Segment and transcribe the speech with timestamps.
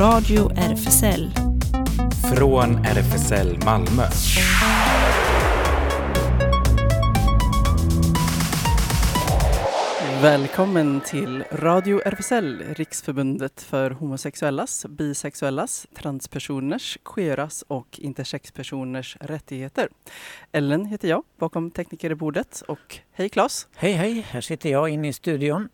[0.00, 1.30] Radio RFSL.
[2.36, 4.02] Från RFSL Malmö.
[10.22, 19.88] Välkommen till Radio RFSL, Riksförbundet för homosexuellas, bisexuellas, transpersoners, queeras och intersexpersoners rättigheter.
[20.52, 23.68] Ellen heter jag, bakom teknikerbordet och hej Claes!
[23.76, 25.68] Hej hej, här sitter jag inne i studion.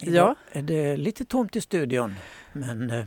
[0.00, 0.34] Ja.
[0.52, 2.14] Är det lite tomt i studion,
[2.52, 3.04] men eh,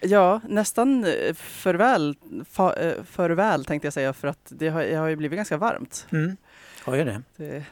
[0.00, 2.16] Ja, nästan eh, för väl,
[2.50, 5.36] fa, eh, för väl tänkte jag säga för att det har, det har ju blivit
[5.36, 6.06] ganska varmt.
[6.12, 6.36] mm,
[6.84, 7.22] har ju det.
[7.36, 7.64] Det,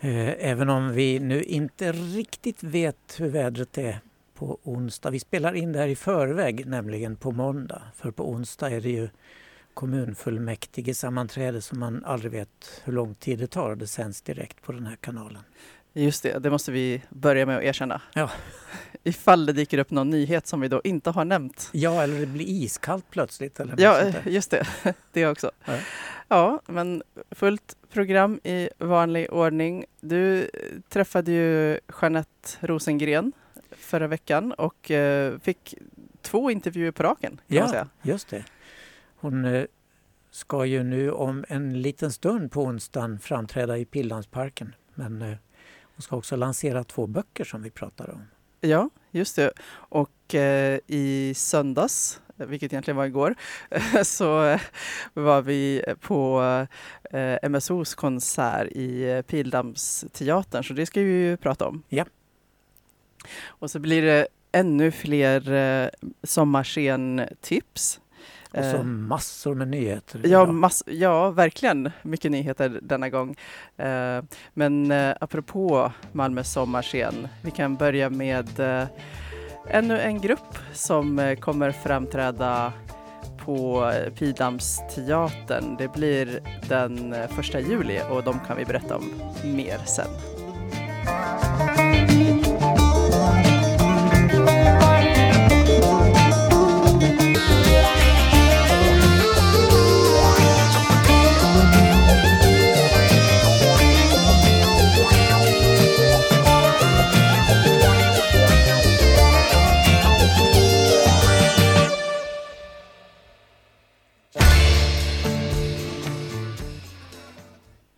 [0.00, 4.00] Eh, Även om vi nu inte riktigt vet hur vädret är
[4.34, 5.10] på onsdag.
[5.10, 7.82] Vi spelar in det här i förväg, nämligen på måndag.
[7.96, 9.08] För på onsdag är det ju
[9.74, 13.76] kommunfullmäktige sammanträde som man aldrig vet hur lång tid det tar.
[13.76, 15.42] Det sänds direkt på den här kanalen.
[16.04, 18.00] Just det, det måste vi börja med att erkänna.
[18.14, 18.30] Ja.
[19.04, 21.70] Ifall det dyker upp någon nyhet som vi då inte har nämnt.
[21.72, 23.60] Ja, eller det blir iskallt plötsligt.
[23.60, 24.66] Eller Ja, just det.
[25.12, 25.50] Det också.
[25.64, 25.78] Ja.
[26.28, 29.84] Ja, men fullt program i vanlig ordning.
[30.00, 30.50] Du
[30.88, 33.32] träffade ju Jeanette Rosengren
[33.70, 35.74] förra veckan och eh, fick
[36.22, 37.40] två intervjuer på raken.
[37.46, 37.86] Ja.
[38.02, 38.44] Just det.
[39.16, 39.64] Hon eh,
[40.30, 44.74] ska ju nu om en liten stund på onsdagen framträda i Pildammsparken.
[44.94, 45.36] Men eh,
[45.98, 48.22] hon ska också lansera två böcker som vi pratade om.
[48.60, 49.52] Ja, just det.
[49.70, 53.34] Och eh, i söndags, vilket egentligen var igår,
[54.04, 54.60] så eh,
[55.14, 56.42] var vi på
[57.10, 61.82] eh, MSOs konsert i eh, Pildammsteatern, så det ska vi ju prata om.
[61.88, 62.04] Ja.
[63.46, 65.88] Och så blir det ännu fler eh,
[66.22, 68.00] sommarscen-tips.
[68.50, 70.20] Och så Eh, massor med nyheter.
[70.24, 73.36] Ja, mass- ja, verkligen mycket nyheter denna gång.
[73.76, 74.22] Eh,
[74.54, 78.60] men eh, apropå Malmös sommarscen, vi kan börja med
[79.70, 82.72] ännu en grupp som kommer framträda
[83.44, 85.76] på Pildammsteatern.
[85.78, 89.04] Det blir den första juli och de kan vi berätta om
[89.44, 90.08] mer sen.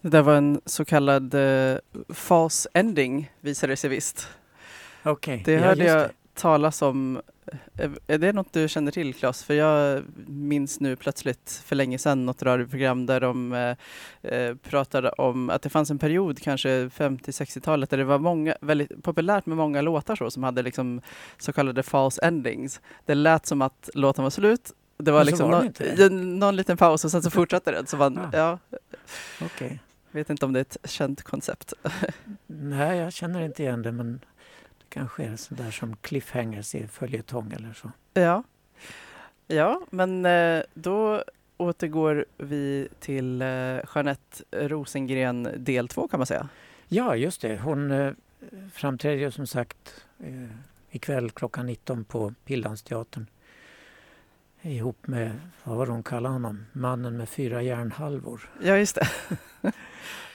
[0.00, 1.77] Det där var en så kallad eh,
[2.09, 4.28] false ending visade det sig visst.
[5.03, 6.11] Okej, Det ja, hörde just jag det.
[6.34, 7.21] talas om.
[7.78, 9.44] Eh, Är det något du känner till Claes?
[9.44, 13.77] För jag minns nu plötsligt för länge sedan något radioprogram där de eh,
[14.33, 19.03] eh, pratade om att det fanns en period, kanske 50-60-talet, där det var många, väldigt
[19.03, 21.00] populärt med många låtar så, som hade liksom
[21.39, 22.81] så kallade false endings.
[23.06, 24.72] Det lät som att låten var slut.
[24.99, 26.03] Det var liksom var det nå- inte det.
[26.03, 27.87] ja, någon liten paus och sen så fortsatte den.
[27.87, 28.31] Så man, Ah.
[28.33, 28.59] ja,
[29.44, 29.81] Okej.
[30.12, 31.72] Vet inte om det är ett känt koncept.
[32.47, 34.12] Nej, jag känner inte igen det men
[34.78, 37.91] det kanske är sånt där som cliffhangers i följetong eller så.
[38.15, 38.43] Ja,
[39.47, 41.25] ja men eh, då
[41.56, 43.48] återgår vi till eh,
[43.94, 46.48] Jeanette Rosengren del två kan man säga.
[46.88, 47.59] Ja, just det.
[47.59, 48.12] Hon eh,
[48.72, 50.04] framträder ju som sagt
[50.91, 53.27] ikväll klockan 19 på Pildammsteatern.
[54.62, 56.66] Ihop med, vad var hon kallade honom?
[56.72, 58.50] Mannen med fyra järnhalvor.
[58.62, 59.09] Ja, just det.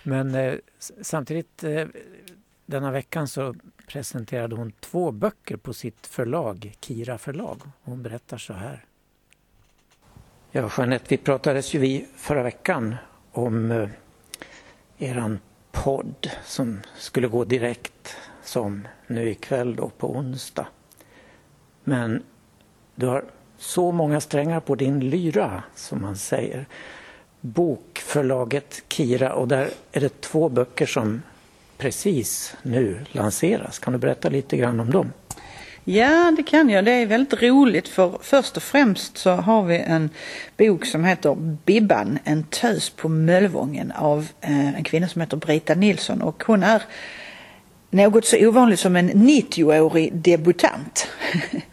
[0.03, 0.53] Men eh,
[1.01, 1.87] samtidigt eh,
[2.65, 3.55] denna veckan så
[3.87, 7.61] presenterade hon två böcker på sitt förlag, Kira förlag.
[7.83, 8.85] Hon berättar så här.
[10.51, 12.95] Ja, Jeanette, vi pratades ju vi förra veckan
[13.31, 13.89] om eh,
[14.97, 15.39] eran
[15.71, 20.67] podd som skulle gå direkt som nu ikväll då på onsdag.
[21.83, 22.23] Men
[22.95, 23.25] du har
[23.65, 26.65] så många strängar på din lyra, som man säger
[27.41, 31.21] bokförlaget Kira och där är det två böcker som
[31.77, 33.79] precis nu lanseras.
[33.79, 35.13] Kan du berätta lite grann om dem?
[35.83, 36.85] Ja, det kan jag.
[36.85, 40.09] Det är väldigt roligt för först och främst så har vi en
[40.57, 41.35] bok som heter
[41.65, 46.63] Bibban, en tös på Möllevången av eh, en kvinna som heter Brita Nilsson och hon
[46.63, 46.81] är
[47.89, 51.07] något så ovanligt som en 90-årig debutant.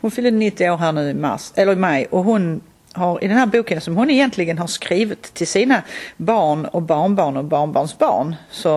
[0.00, 2.60] Hon fyllde 90 år här nu i mars, eller i maj och hon
[2.92, 5.82] har i den här boken som hon egentligen har skrivit till sina
[6.16, 8.70] barn och barnbarn och barnbarnsbarn så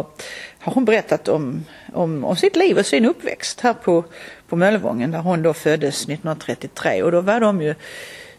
[0.59, 4.03] har hon berättat om, om, om sitt liv och sin uppväxt här på,
[4.49, 7.75] på Möllevången där hon då föddes 1933 och då var de ju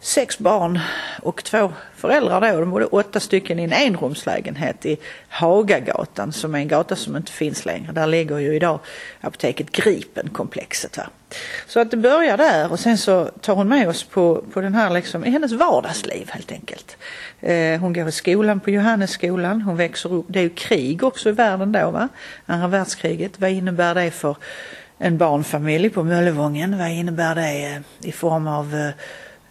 [0.01, 0.81] sex barn
[1.23, 2.61] och två föräldrar då.
[2.61, 4.97] De bodde åtta stycken i en enrumslägenhet i
[5.29, 7.93] Hagagatan som är en gata som inte finns längre.
[7.93, 8.79] Där ligger ju idag
[9.21, 10.97] apoteket Gripen-komplexet.
[10.97, 11.05] Va?
[11.67, 14.75] Så att det börjar där och sen så tar hon med oss på, på den
[14.75, 16.97] här liksom, i hennes vardagsliv helt enkelt.
[17.41, 21.29] Eh, hon går i skolan på Johannesskolan, hon växer upp, det är ju krig också
[21.29, 22.09] i världen då va,
[22.47, 23.41] andra världskriget.
[23.41, 24.37] Vad innebär det för
[24.99, 26.79] en barnfamilj på Möllevången?
[26.79, 28.89] Vad innebär det eh, i form av eh,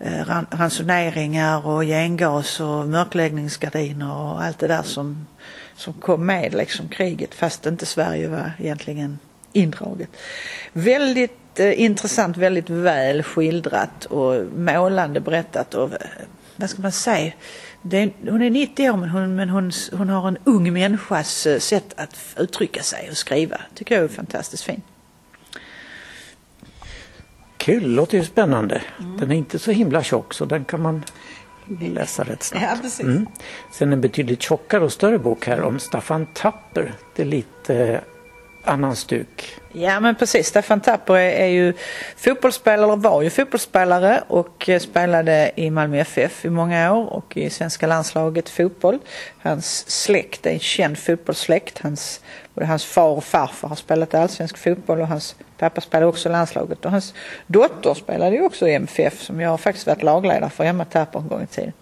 [0.10, 5.28] eh ransoneringar och gengas och mörkläggningsgardiner och allt det där som,
[5.76, 9.20] som kom med liksom kriget fast inte Sverige var egentligen
[9.54, 10.10] indraget.
[10.74, 16.08] Väldigt intressant, väldigt väl skildrat och målande berättat och eh,
[16.56, 17.34] vad ska man säga
[17.92, 21.60] är, hon är 90 år men, hon, men hon, hon har en ung människas eh,
[21.60, 23.62] sätt att uttrycka sig och skriva.
[23.74, 24.86] tycker jag är fantastiskt fint.
[27.58, 28.82] Kul, låter ju spännande.
[29.00, 29.18] Mm.
[29.18, 31.04] Den är inte så himla tjock så den kan man
[31.80, 32.66] läsa rätt snabbt.
[32.70, 33.06] Ja, precis.
[33.06, 33.28] Mm.
[33.72, 36.94] Sen en betydligt tjockare och större bok här om Staffan Tapper.
[37.16, 38.02] Det är lite
[38.64, 39.60] annan stuk.
[39.72, 41.74] Ja men precis, Staffan Tapper är, är ju
[42.18, 47.38] fotbollsspelare, eller var ju fotbollsspelare och eh, spelade i Malmö FF i många år och
[47.38, 49.00] i svenska landslaget fotboll.
[49.42, 51.80] Hans släkt är en känd fotbollssläkt.
[51.80, 52.22] Hans,
[52.54, 56.86] både hans far och farfar har spelat allsvensk fotboll och hans pappa spelade också landslaget
[56.86, 57.14] och hans
[57.48, 61.20] dotter spelade ju också i MFF som jag har faktiskt varit lagledare för Emma Tapper
[61.20, 61.74] en gång i tiden.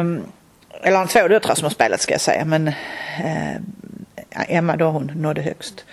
[0.00, 0.22] Um,
[0.82, 3.56] eller han två döttrar som har spelat ska jag säga men uh,
[4.48, 5.84] Emma då hon nådde högst.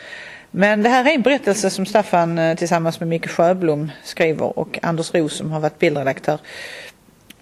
[0.52, 4.80] Men det här är en berättelse som Staffan eh, tillsammans med Micke Sjöblom skriver och
[4.82, 6.40] Anders Ros som har varit bildredaktör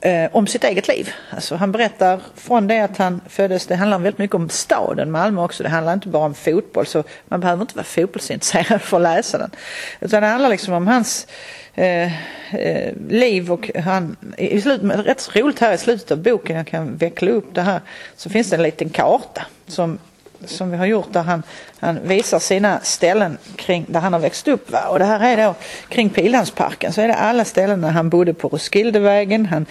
[0.01, 1.11] eh, om sitt eget liv.
[1.29, 5.41] Alltså han berättar från det att han föddes, det handlar väldigt mycket om staden Malmö
[5.41, 5.63] också.
[5.63, 9.37] Det handlar inte bara om fotboll så man behöver inte vara fotbollsintresserad för att läsa
[9.37, 9.51] den.
[9.99, 11.27] Utan det handlar liksom om hans
[11.75, 12.13] eh,
[12.55, 16.97] eh, liv och han, i slutet, rätt roligt här i slutet av boken, jag kan
[16.97, 17.81] veckla upp det här,
[18.15, 19.99] så finns det en liten karta som
[20.45, 21.43] som vi har gjort där han,
[21.79, 24.71] han visar sina ställen kring där han har växt upp.
[24.71, 24.87] Va?
[24.89, 25.55] Och det här är då
[25.89, 29.45] kring Pildammsparken så är det alla ställen där han bodde på Roskildevägen.
[29.45, 29.65] Han,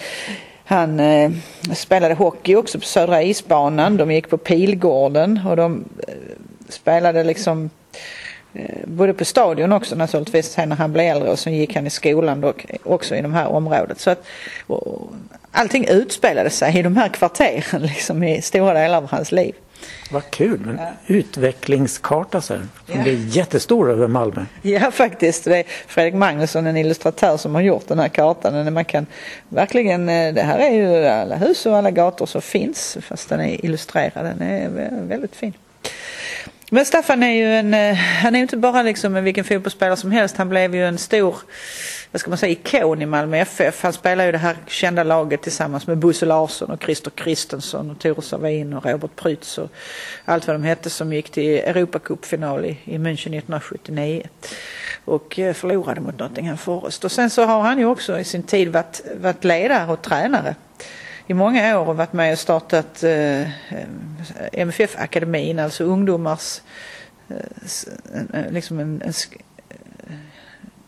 [0.65, 1.31] han eh,
[1.73, 3.97] spelade hockey också på Södra isbanan.
[3.97, 6.13] De gick på Pilgården och de eh,
[6.69, 7.69] spelade liksom
[8.53, 11.87] eh, både på stadion också naturligtvis sen när han blev äldre och sen gick han
[11.87, 13.99] i skolan då, eh, också i de här området.
[13.99, 14.23] Så att,
[14.67, 15.11] och,
[15.51, 19.55] allting utspelade sig i de här kvarteren liksom i stora delar av hans liv.
[20.11, 20.91] Vad kul, men ja.
[21.07, 22.67] utvecklingskarta så här.
[22.85, 22.95] Ja.
[22.95, 24.45] Är jättestor över Malmö.
[24.61, 28.73] Ja faktiskt, det är Fredrik Magnusson, en illustratör som har gjort den här kartan.
[28.73, 29.05] Man kan
[29.49, 33.39] verkligen, eh, det här är ju alla hus och alla gator som finns fast den
[33.39, 34.25] är illustrerad.
[34.25, 34.69] Den är
[35.07, 35.53] väldigt fin.
[36.71, 40.37] Men Staffan är ju en, eh, han är inte bara liksom vilken fotbollsspelare som helst.
[40.37, 41.35] Han blev ju en stor
[42.11, 43.83] vad ska man säga, ikon i Malmö FF.
[43.83, 47.99] Han spelar ju det här kända laget tillsammans med Bosse Larsson och Christer Kristensson och
[47.99, 49.69] Tore Savin och Robert Prytz och
[50.25, 54.23] allt vad de hette som gick till Europacupfinal i, i München 1979
[55.05, 57.03] och eh, förlorade mot Nottingham Forest.
[57.03, 60.55] Och sen så har han ju också i sin tid varit, varit ledare och tränare
[61.27, 63.47] i många år och varit med och startat eh, eh
[64.51, 66.61] MFF-akademin, alltså ungdomars
[67.29, 69.13] eh, liksom en, en,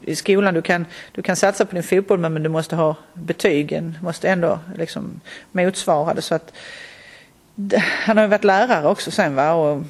[0.09, 0.53] i skolan.
[0.53, 4.59] Du kan, du kan satsa på din fotboll men du måste ha betygen, måste ändå
[4.75, 5.21] liksom
[5.51, 6.21] motsvara det.
[6.21, 6.53] Så att,
[7.81, 9.53] han har ju varit lärare också sen va.
[9.53, 9.83] Och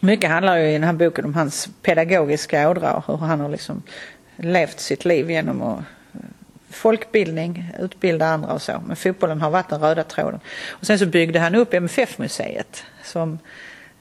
[0.00, 3.48] mycket handlar ju i den här boken om hans pedagogiska ådra och hur han har
[3.48, 3.82] liksom
[4.36, 5.78] levt sitt liv genom att
[6.14, 6.20] eh,
[6.70, 8.82] folkbildning, utbilda andra och så.
[8.86, 10.40] Men fotbollen har varit den röda tråden.
[10.68, 13.38] Och sen så byggde han upp MFF-museet som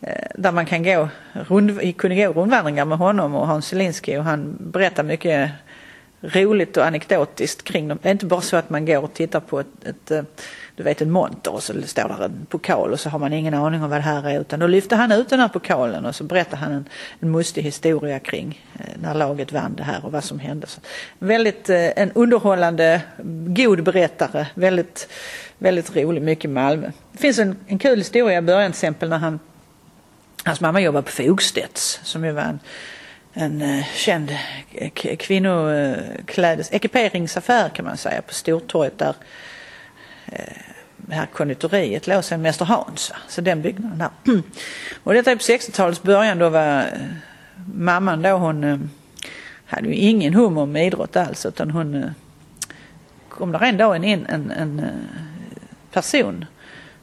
[0.02, 4.24] Eh, där man kan gå, rund, kunde gå rundvandringar med honom och Hans Zielinski och
[4.24, 5.52] han berättar mycket
[6.22, 8.00] roligt och anekdotiskt kring dem.
[8.02, 10.24] Det är inte bara så att man går och tittar på ett, ett eh,
[10.76, 13.54] du vet en monter och så står där en pokal och så har man ingen
[13.54, 16.16] aning om vad det här är utan då lyfter han ut den här pokalen och
[16.16, 16.86] så berättar han en,
[17.20, 20.68] en mustig historia kring eh, när laget vann det här och vad som hände.
[20.68, 20.82] Så
[21.20, 23.02] väldigt en underhållande,
[23.46, 25.08] god berättare, väldigt,
[25.58, 26.92] väldigt rolig, mycket Malmö.
[27.12, 29.40] Det finns en, en kul historia i början till exempel när han
[30.46, 32.60] Hans mamma jobbade på Fogstedts som ju var en,
[33.34, 34.32] en eh, känd
[35.20, 39.16] kvinnoklädes, eh, ekiperingsaffär kan man säga på Stortorget där
[40.98, 43.14] det här konditoriet låg sen Mäster Hans.
[43.28, 44.10] Så den byggnaden där.
[45.04, 46.86] Och detta är på 60-talets början då var
[47.76, 48.90] mamman då hon
[49.66, 52.14] hade ju ingen hum om idrott alls utan hon
[53.30, 54.82] kom där en dag in en, en
[55.92, 56.46] person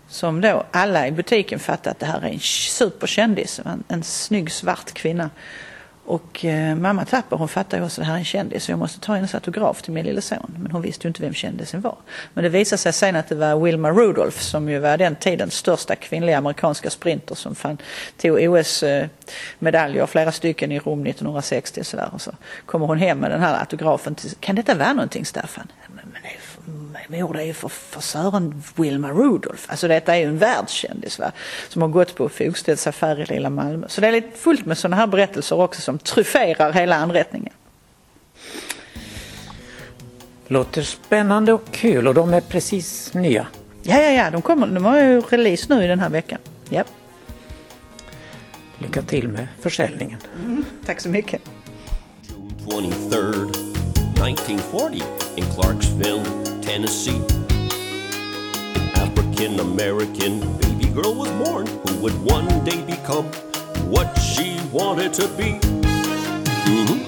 [0.08, 4.52] som då alla i butiken fattade att det här är en superkändis, en, en snygg
[4.52, 5.30] svart kvinna.
[6.08, 8.72] Och eh, mamma Tapper hon fattar ju också att det här är en kändis så
[8.72, 10.54] jag måste ta hennes autograf till min lille son.
[10.58, 11.96] Men hon visste ju inte vem kändisen var.
[12.34, 15.54] Men det visade sig sen att det var Wilma Rudolph som ju var den tidens
[15.54, 17.78] största kvinnliga amerikanska sprinter som fann,
[18.16, 22.08] tog OS-medaljer, eh, flera stycken i Rom 1960 och sådär.
[22.12, 22.32] Och så
[22.66, 24.14] kommer hon hem med den här autografen.
[24.14, 25.68] Till, kan detta vara någonting Staffan?
[27.08, 29.62] Det är är för, för Sören Wilma Rudolph.
[29.66, 31.32] Alltså detta är ju en världskändis va?
[31.68, 33.86] som har gått på fotställsaffär i lilla Malmö.
[33.88, 37.52] Så det är lite fullt med sådana här berättelser också som tryfferar hela anrättningen.
[40.46, 43.46] Låter spännande och kul och de är precis nya.
[43.82, 46.38] Ja, ja, ja, de, kommer, de har ju release nu i den här veckan.
[46.68, 46.84] Ja.
[48.78, 50.18] Lycka till med försäljningen.
[50.44, 51.42] Mm, tack så mycket.
[52.70, 53.50] June 23rd,
[54.28, 55.02] 1940,
[55.36, 56.22] in Clarksville,
[56.68, 57.22] Tennessee.
[58.94, 63.24] African American baby girl was born who would one day become
[63.88, 65.58] what she wanted to be.
[66.68, 66.98] Mm-hmm.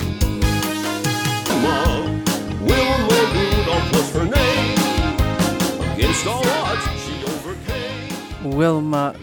[1.47, 1.77] Wilma,
[2.69, 4.79] Wilma Rudolph was her name.
[5.93, 8.57] Against all odds, she overcame.
[8.57, 9.15] Wilma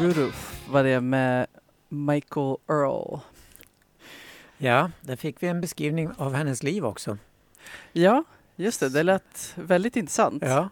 [0.00, 1.46] Rudolph var det med
[1.88, 3.20] Michael Earl.
[4.58, 7.18] Ja, där fick vi en beskrivning av hennes liv också.
[7.92, 8.24] Ja,
[8.56, 8.88] just det.
[8.88, 10.42] Det lät väldigt intressant.
[10.46, 10.68] Ja,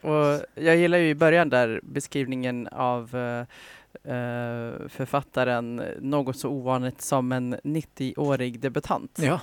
[0.00, 7.32] Och jag gillar ju i början där beskrivningen av eh, författaren, något så ovanligt som
[7.32, 9.18] en 90-årig debutant.
[9.22, 9.40] ja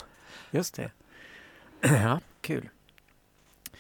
[0.52, 0.92] just det.
[1.82, 2.70] Ja, kul.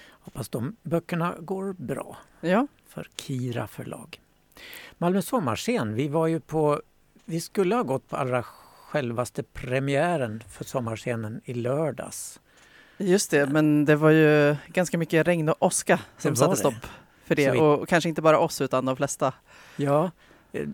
[0.10, 4.22] Hoppas de böckerna går bra Ja, för Kira förlag.
[4.98, 6.82] Malmö sommarscen, vi var ju på,
[7.26, 12.40] vi skulle ha gått på allra självaste premiären för sommarscenen i lördags.
[13.00, 13.46] Just det.
[13.46, 16.74] Men det var ju ganska mycket regn och åska som satte stopp
[17.26, 17.54] för det.
[17.54, 19.34] Så Och kanske inte bara oss utan de flesta.
[19.76, 20.12] Ja,
[20.52, 20.68] eh,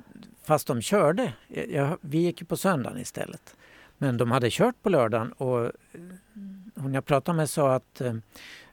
[0.44, 1.34] fast de körde.
[1.70, 3.56] Jag, vi gick ju på söndagen istället.
[3.98, 5.72] Men de hade kört på lördagen och eh,
[6.76, 8.14] hon jag pratade med sa att eh,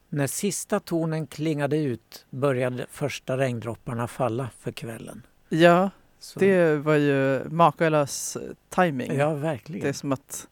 [0.08, 5.22] när sista tonen klingade ut började första regndropparna falla för kvällen.
[5.48, 8.36] Ja, Så, det var ju makalös
[8.68, 9.12] timing.
[9.18, 9.94] ja, Det är verkligen.
[9.94, 10.46] som att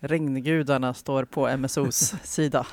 [0.00, 2.66] regngudarna står på MSOs sida.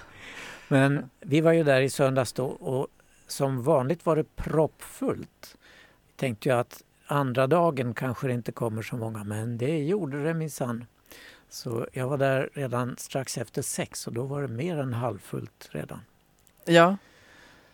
[0.68, 2.88] Men vi var ju där i söndags då och
[3.28, 5.58] som vanligt var det proppfullt.
[6.08, 10.24] Vi tänkte ju att andra dagen kanske det inte kommer så många men det gjorde
[10.24, 10.86] det minsann.
[11.50, 15.70] Så jag var där redan strax efter sex och då var det mer än halvfullt
[15.72, 16.00] redan.
[16.66, 16.98] Ja.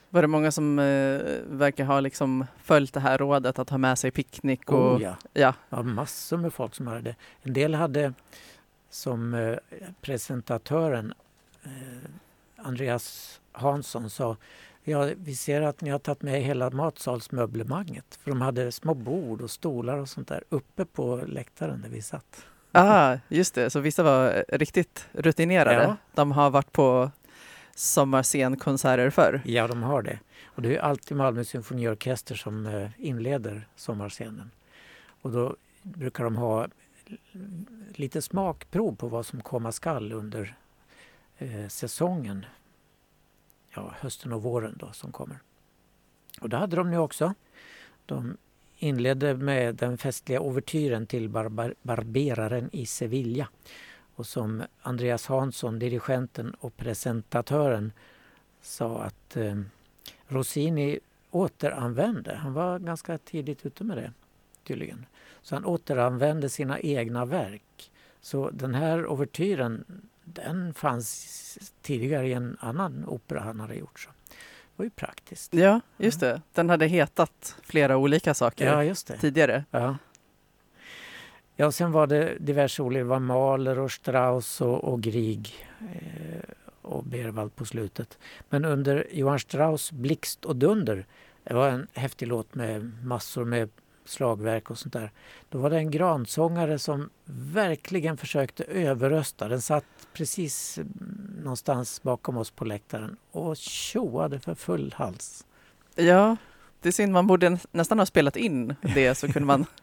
[0.10, 4.00] Var det många som eh, verkar ha liksom följt det här rådet att ha med
[4.00, 4.72] sig picknick?
[4.72, 5.15] Och, Oh, ja.
[5.34, 5.53] ja.
[5.70, 7.15] ja, massor med folk som hade det.
[7.41, 8.13] En del hade
[8.91, 9.57] som eh,
[10.01, 11.13] presentatören
[11.63, 11.71] eh,
[12.55, 14.38] Andreas Hansson sa
[14.83, 18.19] Ja, vi ser att ni har tagit med hela matsalsmöblemanget.
[18.24, 22.01] För de hade små bord och stolar och sånt där uppe på läktaren där vi
[22.01, 22.45] satt.
[22.71, 23.69] Ah, just det.
[23.69, 25.83] Så vissa var eh, riktigt rutinerade.
[25.83, 25.95] Ja.
[26.13, 27.12] De har varit på
[27.75, 29.41] sommarscenkonserter förr.
[29.45, 30.19] Ja, de har det.
[30.45, 34.51] Och det är alltid Malmö symfoniorkester som inleder sommarscenen.
[35.21, 36.67] Och då brukar de ha
[37.96, 40.56] lite smakprov på vad som komma skall under
[41.38, 42.46] eh, säsongen.
[43.70, 45.39] Ja, hösten och våren då som kommer.
[46.41, 47.34] Och det hade de nu också.
[48.06, 48.38] De
[48.77, 53.48] inledde med den festliga ouvertyren till Barbar Barberaren i Sevilla.
[54.15, 57.91] Och som Andreas Hansson, dirigenten och presentatören
[58.62, 59.62] sa att eh,
[60.27, 61.00] Rossini
[61.32, 64.13] återanvände, han var ganska tidigt ute med det
[64.63, 65.06] tydligen.
[65.41, 67.91] Så han återanvände sina egna verk.
[68.22, 69.86] Så den här ouvertyren
[70.24, 74.00] den fanns tidigare i en annan opera han hade gjort.
[74.00, 74.10] Så.
[74.30, 74.36] Det
[74.75, 75.53] var ju praktiskt.
[75.53, 76.41] Ja, just det.
[76.53, 79.65] Den hade hetat flera olika saker Ja, tidigare.
[79.72, 79.98] Ja.
[81.56, 86.50] Ja, sen var det diverse olika, det var Mahler och Strauss och, och Grieg eh,
[86.82, 88.18] och Berwald på slutet.
[88.50, 91.06] Men under Johann Strauss Blixt och Dunder,
[91.44, 93.70] det var en häftig låt med massor med
[94.12, 95.12] slagverk och sånt där.
[95.50, 99.48] Då var det en gransångare som verkligen försökte överrösta.
[99.48, 105.46] Den satt precis mm, någonstans bakom oss på läktaren och tjoade för full hals.
[105.96, 106.36] Ja,
[106.82, 107.13] det är synd.
[107.13, 109.65] Man borde nä- nästan ha spelat in det så kunde man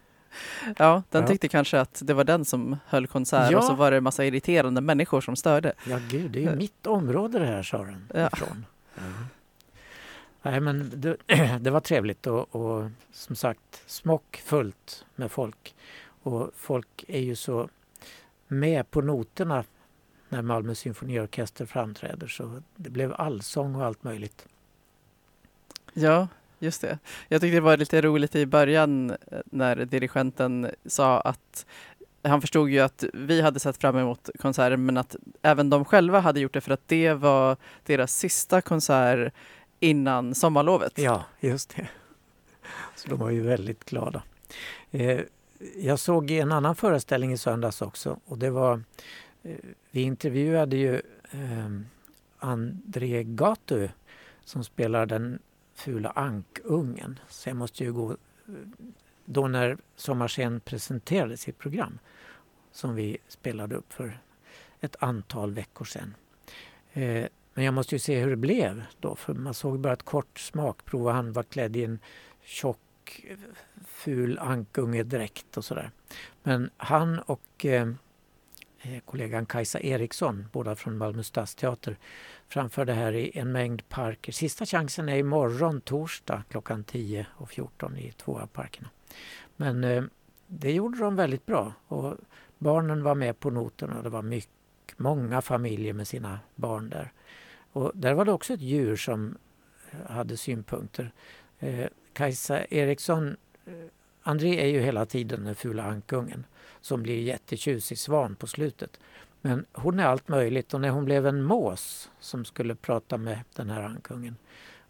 [0.77, 1.29] Ja, den Ja.
[1.29, 3.59] tyckte kanske att det var den som höll konsert Ja.
[3.59, 5.73] och så var det massa irriterande människor som störde.
[5.89, 8.31] Ja, gud, det är ju mitt område det här, sa den Ja.
[8.33, 8.65] ifrån.
[10.51, 11.17] Nej, men det,
[11.61, 15.75] det var trevligt och, och som sagt smockfullt med folk.
[16.23, 17.69] Och folk är ju så
[18.47, 19.65] med på noterna
[20.29, 24.47] när Malmö symfoniorkester framträder så det blev allsång och allt möjligt.
[25.93, 26.29] Ja,
[26.59, 26.99] just det.
[27.29, 31.67] Jag tyckte det var lite roligt i början eh, när dirigenten sa att
[32.23, 36.21] han förstod ju att vi hade sett fram emot konserten men att även de själva
[36.21, 39.33] hade gjort det för att det var deras sista konsert
[39.81, 40.99] innan sommarlovet.
[40.99, 41.89] Ja, just det.
[42.97, 44.23] Så de var ju väldigt glada.
[44.91, 45.21] Eh,
[45.77, 48.83] jag såg en annan föreställning i söndags också och det var
[49.43, 49.57] eh,
[49.91, 50.95] vi intervjuade ju
[51.31, 51.81] eh,
[52.39, 53.89] André Gatu
[54.45, 55.39] som spelar den
[55.75, 57.19] fula ankungen.
[57.29, 58.17] Så jag måste ju gå eh,
[59.25, 61.99] då när Sommarscen presenterade sitt program
[62.73, 64.21] som vi spelade upp för
[64.81, 66.15] ett antal veckor sedan.
[66.93, 67.27] Eh,
[67.59, 70.39] men jag måste ju se hur det blev då för man såg bara ett kort
[70.39, 71.99] smakprov och han var klädd i en
[72.43, 73.27] tjock
[73.87, 75.91] ful ankungedräkt och sådär.
[76.43, 77.89] Men han och eh,
[78.83, 81.99] eh kollegan Kajsa Eriksson, båda från Malmö stadsteater,
[82.49, 84.33] framförde här i en mängd parker.
[84.33, 88.89] Sista chansen är imorgon torsdag klockan 10 och 14 i två av parkerna.
[89.57, 90.05] Men eh,
[90.47, 92.15] det gjorde de väldigt bra och
[92.59, 94.03] barnen var med på noterna.
[94.03, 94.53] Det var mycket,
[94.97, 97.13] många familjer med sina barn där.
[97.79, 99.37] Och där var det också ett djur som
[99.91, 101.13] eh, hade synpunkter.
[101.59, 103.73] Eh, Kajsa Eriksson, eh,
[104.23, 106.47] André är ju hela tiden den fula ankungen
[106.81, 109.01] som blir jättetjusig svan på slutet.
[109.41, 113.39] Men hon är allt möjligt och när hon blev en mås som skulle prata med
[113.55, 114.37] den här ankungen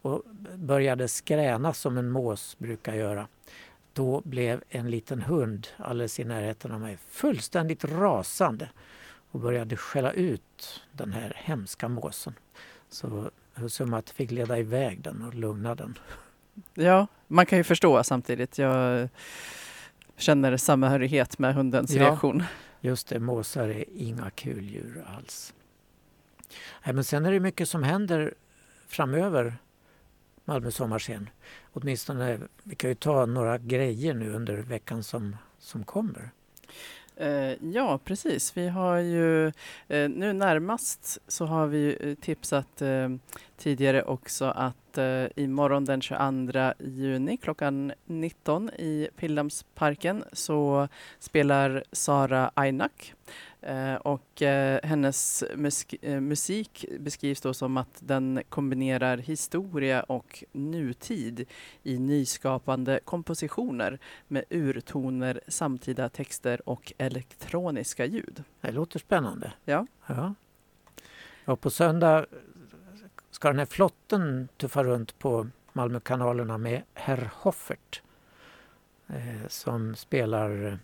[0.02, 0.22] och
[0.54, 3.28] började skräna som en mås brukar göra
[3.92, 8.68] då blev en liten hund alldeles i närheten av mig fullständigt rasande
[9.30, 12.34] och började skälla ut den här hemska måsen.
[12.90, 15.98] Så Husumat fick leda iväg den och lugna den.
[16.74, 18.58] Ja, man kan ju förstå samtidigt.
[18.58, 19.08] Jag
[20.16, 22.44] känner samhörighet med hundens ja, reaktion.
[22.80, 25.54] Just det, måsar är inga kul djur alls.
[26.84, 28.34] Nej, men sen är det mycket som händer
[28.86, 29.56] framöver
[30.44, 31.30] Malmö sommarscen.
[31.72, 36.30] Åtminstone, vi kan ju ta några grejer nu under veckan som, som kommer.
[37.20, 38.56] Eh, ja, precis.
[38.56, 39.46] Vi har ju
[39.88, 42.82] eh, nu närmast så har vi eh, tipsat
[43.56, 44.74] tidigare också att
[45.36, 53.14] imorgon den 22 juni klockan 19 i Pildammsparken så spelar Sara Ainak
[53.60, 61.48] Eh, och eh, hennes eh, musik beskrivs då som att den kombinerar historia och nutid
[61.82, 68.44] i nyskapande kompositioner med urtoner, samtida texter och elektroniska ljud.
[68.60, 69.52] Det låter spännande.
[69.64, 69.86] Ja.
[70.06, 70.34] ja.
[71.44, 72.26] Och på söndag
[73.30, 78.02] ska den här flotten tuffa runt på Malmökanalerna med Herr Hoffert
[79.48, 80.78] som spelar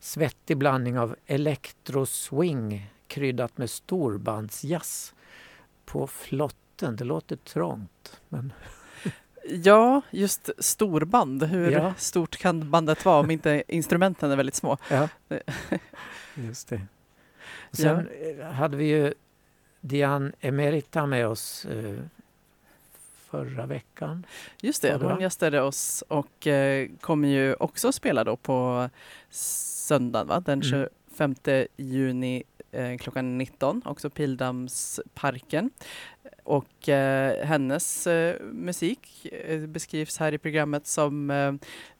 [0.00, 5.14] svettig blandning av electro-swing kryddat med storbandsjazz
[5.84, 6.96] på flotten.
[6.96, 8.20] Det låter trångt.
[8.28, 8.52] Men...
[9.44, 11.42] Ja, just storband.
[11.42, 11.94] Hur ja.
[11.98, 14.76] stort kan bandet vara om inte instrumenten är väldigt små?
[14.90, 15.08] Ja,
[16.34, 16.80] just det.
[17.72, 18.08] sen
[18.38, 18.46] ja.
[18.46, 19.14] hade vi ju
[19.80, 21.94] Diane Emerita med oss eh,
[23.30, 24.26] förra veckan.
[24.62, 28.88] Just det, hon gästade oss och eh, kommer ju också spela då på
[29.30, 30.40] söndagen, va?
[30.40, 31.66] den 25 mm.
[31.76, 35.70] juni eh, klockan 19, också Pildammsparken.
[36.44, 41.30] Och eh, hennes eh, musik eh, beskrivs här i programmet som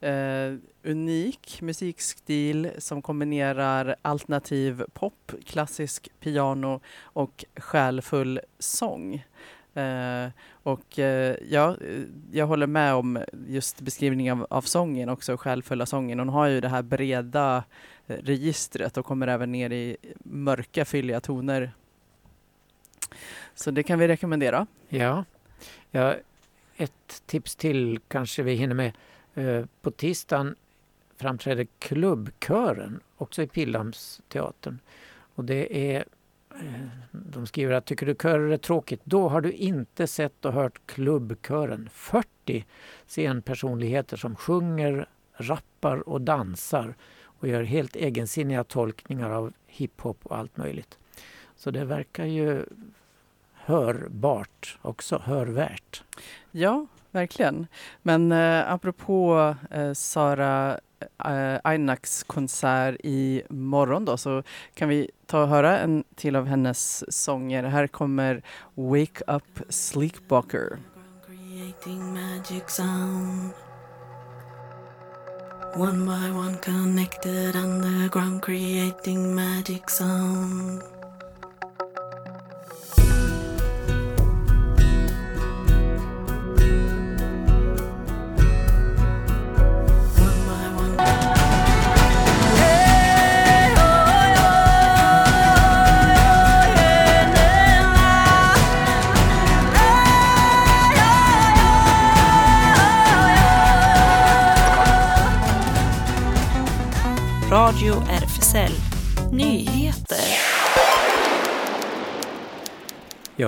[0.00, 9.24] eh, unik musikstil som kombinerar alternativ pop, klassisk piano och själfull sång.
[9.80, 10.30] Eh,
[10.62, 15.86] och eh, ja, eh, jag håller med om just beskrivningen av, av sången också, själfulla
[15.86, 16.18] sången.
[16.18, 17.64] Hon har ju det här breda
[18.06, 21.72] eh, registret och kommer även ner i mörka fylliga toner.
[23.54, 24.66] Så det kan vi rekommendera.
[24.88, 25.24] Ja,
[25.90, 26.14] ja
[26.76, 28.92] ett tips till kanske vi hinner med.
[29.34, 30.56] Eh, på tisdagen
[31.16, 34.78] framträder Klubbkören, också i Pildammsteatern.
[35.34, 36.04] Och det är
[36.54, 40.52] Eh, de skriver att tycker du körer är tråkigt, då har du inte sett och
[40.52, 41.88] hört klubbkören.
[41.92, 42.66] 40
[43.06, 50.56] scenpersonligheter som sjunger, rappar och dansar och gör helt egensinniga tolkningar av hiphop och allt
[50.56, 50.98] möjligt.
[51.56, 52.64] Så det verkar ju
[53.54, 56.04] hörbart också, hörvärt.
[56.50, 57.66] Ja, verkligen.
[58.02, 60.80] Men eh, apropå eh, Sara
[61.24, 64.42] eh, konsert i morgon då så
[64.74, 67.62] kan vi ta och höra en till av hennes sånger.
[67.62, 68.42] Här kommer
[68.74, 70.78] Wake Up Sleepwalker.
[75.76, 80.89] One by one connected underground creating magic sound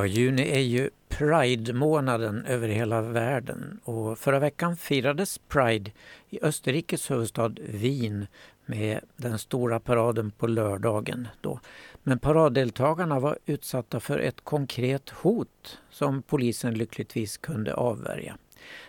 [0.03, 5.91] Ja, juni är ju Pride-månaden över hela världen och förra veckan firades Pride
[6.31, 8.27] i Österrikes huvudstad Wien
[8.67, 11.29] med den stora paraden på lördagen.
[11.41, 11.61] Då.
[12.03, 18.37] Men paraddeltagarna var utsatta för ett konkret hot som polisen lyckligtvis kunde avvärja.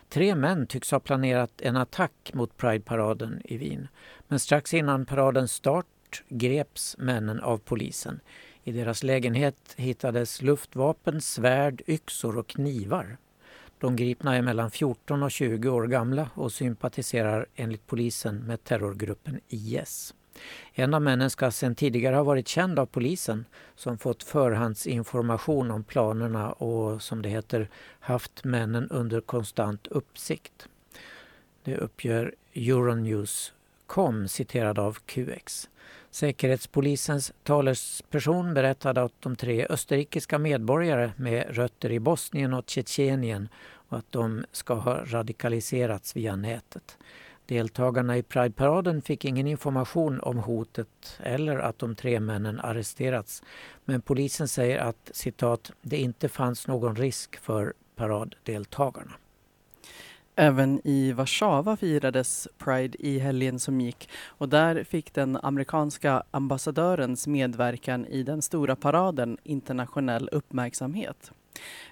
[0.09, 3.87] Tre män tycks ha planerat en attack mot Pride-paraden i Wien.
[4.27, 8.19] Men strax innan paradens start greps männen av polisen.
[8.63, 13.17] I deras lägenhet hittades luftvapen, svärd, yxor och knivar.
[13.79, 19.39] De gripna är mellan 14 och 20 år gamla och sympatiserar enligt polisen med terrorgruppen
[19.47, 20.13] IS.
[20.73, 23.45] En av männen ska sedan tidigare ha varit känd av polisen
[23.75, 30.67] som fått förhandsinformation om planerna och som det heter haft männen under konstant uppsikt.
[31.63, 35.69] Det uppger Euronews.com citerad av QX.
[36.13, 43.49] Säkerhetspolisens talesperson berättade att de tre österrikiska medborgare med rötter i Bosnien och Tjetjenien
[43.89, 46.97] och att de ska ha radikaliserats via nätet.
[47.45, 53.43] Deltagarna i Pride-paraden fick ingen information om hotet eller att de tre männen arresterats.
[53.85, 59.13] Men polisen säger att citat, det inte fanns någon risk för paraddeltagarna.
[60.35, 67.27] Även i Warszawa firades Pride i helgen som gick och där fick den amerikanska ambassadörens
[67.27, 71.31] medverkan i den stora paraden internationell uppmärksamhet.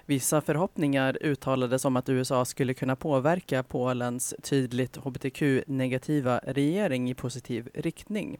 [0.06, 7.68] Vissa förhoppningar uttalades om att USA skulle kunna påverka Polens tydligt hbtq-negativa regering i positiv
[7.74, 8.38] riktning.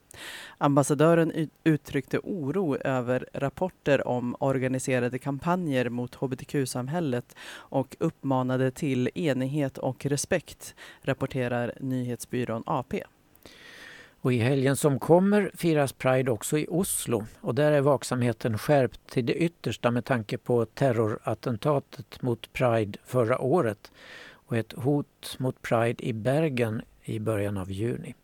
[0.59, 10.07] Ambassadören uttryckte oro över rapporter om organiserade kampanjer mot hbtq-samhället och uppmanade till enighet och
[10.07, 13.03] respekt, rapporterar nyhetsbyrån AP.
[14.23, 19.01] Och I helgen som kommer firas Pride också i Oslo och där är vaksamheten skärpt
[19.11, 23.93] till det yttersta med tanke på terrorattentatet mot Pride förra året
[24.33, 28.15] och ett hot mot Pride i Bergen i början av juni.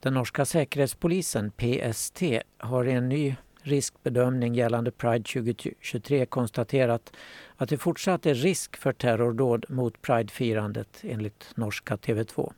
[0.00, 2.22] Den norska säkerhetspolisen, PST,
[2.58, 7.12] har i en ny riskbedömning gällande Pride 2023 konstaterat
[7.56, 12.52] att det fortsatt är risk för terrordåd mot Pride-firandet enligt norska TV2.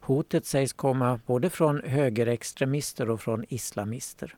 [0.00, 4.36] Hotet sägs komma både från högerextremister och från islamister.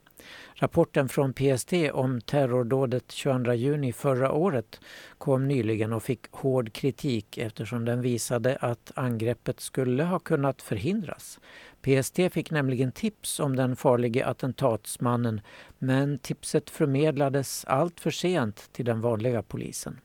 [0.55, 4.81] Rapporten från PST om terrordådet 22 juni förra året
[5.18, 11.40] kom nyligen och fick hård kritik eftersom den visade att angreppet skulle ha kunnat förhindras.
[11.81, 15.40] PST fick nämligen tips om den farlige attentatsmannen
[15.79, 20.01] men tipset förmedlades allt för sent till den vanliga polisen.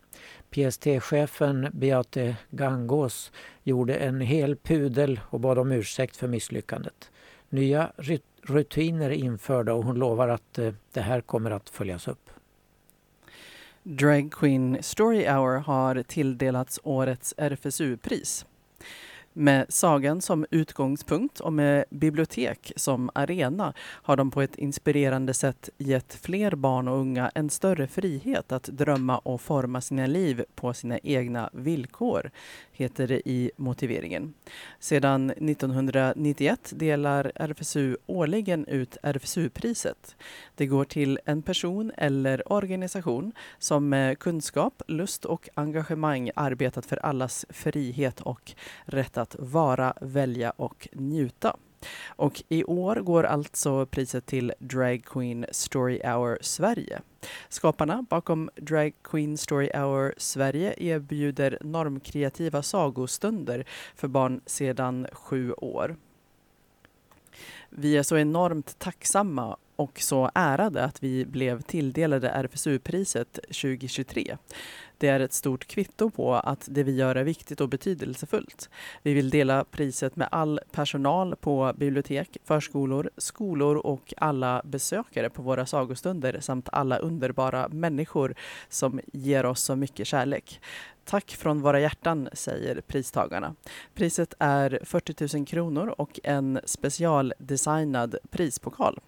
[0.51, 3.31] PST-chefen Beate Gangås
[3.63, 7.11] gjorde en hel pudel och bad om ursäkt för misslyckandet.
[7.49, 7.91] Nya
[8.41, 12.29] rutiner är införda och hon lovar att eh, det här kommer att följas upp.
[13.83, 18.45] Drag Queen Story Hour har tilldelats årets RFSU-pris.
[19.33, 25.69] Med sagan som utgångspunkt och med bibliotek som arena har de på ett inspirerande sätt
[25.77, 30.73] gett fler barn och unga en större frihet att drömma och forma sina liv på
[30.73, 32.31] sina egna villkor,
[32.81, 34.33] heter det i motiveringen.
[34.79, 40.15] Sedan 1991 delar RFSU årligen ut RFSU-priset.
[40.55, 46.97] Det går till en person eller organisation som med kunskap, lust och engagemang arbetat för
[46.97, 48.51] allas frihet och
[48.85, 51.55] rätt att vara, välja och njuta.
[52.05, 57.01] Och i år går alltså priset till Drag Queen Story Hour Sverige.
[57.49, 63.65] Skaparna bakom Drag Queen Story Hour Sverige erbjuder normkreativa sagostunder
[63.95, 65.95] för barn sedan sju år.
[67.69, 74.37] Vi är så enormt tacksamma och så ärade att vi blev tilldelade RFSU-priset 2023.
[75.01, 78.69] Det är ett stort kvitto på att det vi gör är viktigt och betydelsefullt.
[79.03, 85.41] Vi vill dela priset med all personal på bibliotek, förskolor, skolor och alla besökare på
[85.41, 88.35] våra sagostunder samt alla underbara människor
[88.69, 90.61] som ger oss så mycket kärlek.
[91.05, 93.55] Tack från våra hjärtan, säger pristagarna.
[93.93, 98.99] Priset är 40 000 kronor och en specialdesignad prispokal.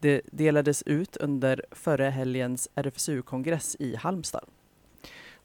[0.00, 4.44] Det delades ut under förra helgens RFSU-kongress i Halmstad.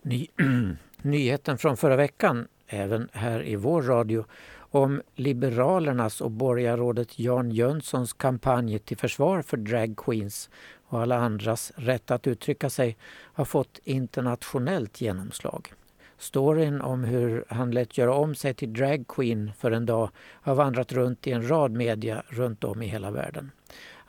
[0.09, 0.27] Ny
[1.01, 4.25] Nyheten från förra veckan, även här i vår radio,
[4.57, 10.49] om Liberalernas och borgarrådet Jan Jönssons kampanj till försvar för drag queens
[10.87, 12.97] och alla andras rätt att uttrycka sig
[13.33, 15.73] har fått internationellt genomslag.
[16.17, 20.55] Storyn om hur han lät göra om sig till drag queen för en dag har
[20.55, 23.51] vandrat runt i en rad media runt om i hela världen.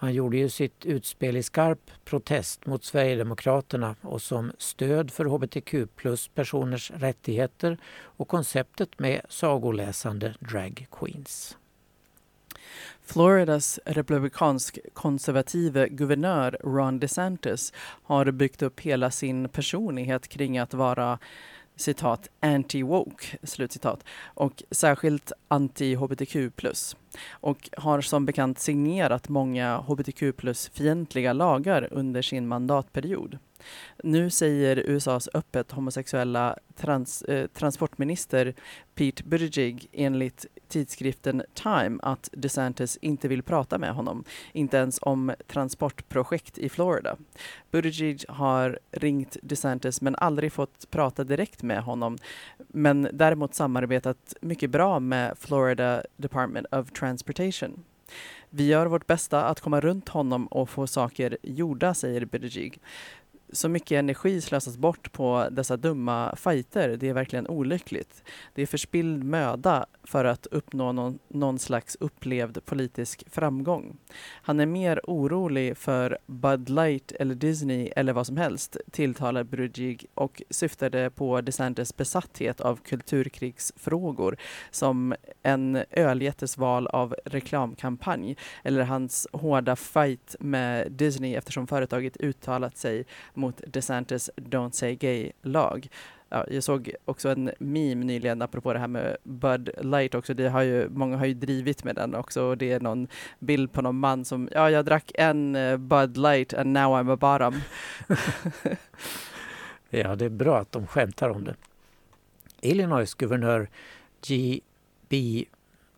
[0.00, 5.74] Han gjorde ju sitt utspel i skarp protest mot Sverigedemokraterna och som stöd för hbtq
[5.96, 11.56] plus personers rättigheter och konceptet med sagoläsande drag queens.
[13.02, 21.18] Floridas republikansk konservative guvernör Ron DeSantis har byggt upp hela sin personlighet kring att vara
[21.80, 26.36] citat anti-woke, slutcitat, och särskilt anti-hbtq+.
[27.30, 30.22] Och har som bekant signerat många hbtq
[30.72, 33.38] fientliga lagar under sin mandatperiod.
[34.02, 38.54] Nu säger USAs öppet homosexuella trans, eh, transportminister
[38.94, 45.32] Pete Buttigieg enligt tidskriften Time att DeSantis inte vill prata med honom, inte ens om
[45.46, 47.16] transportprojekt i Florida.
[47.70, 52.18] Buttigieg har ringt DeSantis men aldrig fått prata direkt med honom,
[52.58, 57.84] men däremot samarbetat mycket bra med Florida Department of Transportation.
[58.50, 62.80] Vi gör vårt bästa att komma runt honom och få saker gjorda, säger Buttigieg
[63.52, 66.96] så mycket energi slösas bort på dessa dumma fighter.
[66.96, 68.22] Det är verkligen olyckligt.
[68.54, 73.96] Det är förspilld möda för att uppnå någon, någon slags upplevd politisk framgång.
[74.42, 80.06] Han är mer orolig för Bud Light eller Disney eller vad som helst, tilltalar Brudgig
[80.14, 84.36] och syftade på DeSantis besatthet av kulturkrigsfrågor
[84.70, 92.76] som en öljättes val av reklamkampanj eller hans hårda fight med Disney eftersom företaget uttalat
[92.76, 93.04] sig
[93.40, 95.88] mot DeSantis Don't Say Gay-lag.
[96.28, 100.34] Ja, jag såg också en meme nyligen apropå det här med Bud Light också.
[100.34, 102.54] Det har ju, många har ju drivit med den också.
[102.54, 106.54] Det är någon bild på någon man som, ja jag drack en eh, Bud Light
[106.54, 107.60] and now I'm a bottom.
[109.90, 111.54] ja, det är bra att de skämtar om det.
[112.60, 113.68] Illinois guvernör
[114.26, 115.44] G.B.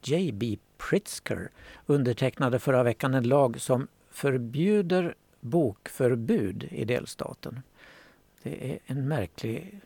[0.02, 0.58] J.B.
[0.90, 1.48] Pritzker
[1.86, 7.62] undertecknade förra veckan en lag som förbjuder bokförbud i delstaten.
[8.42, 9.80] Det är en märklig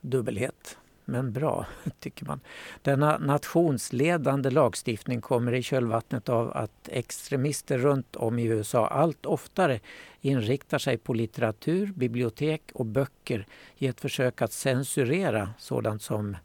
[0.00, 1.66] dubbelhet, men bra
[2.00, 2.40] tycker man.
[2.82, 9.80] Denna nationsledande lagstiftning kommer i kölvattnet av att extremister runt om i USA allt oftare
[10.20, 13.46] inriktar sig på litteratur, bibliotek och böcker
[13.78, 16.36] i ett försök att censurera sådant som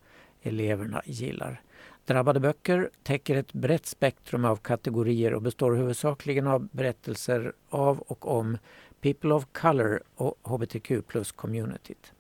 [0.42, 1.62] eleverna gillar.
[2.10, 8.28] Drabbade böcker täcker ett brett spektrum av kategorier och består huvudsakligen av berättelser av och
[8.28, 8.58] om
[9.02, 12.14] People of Color och hbtq plus-communityt.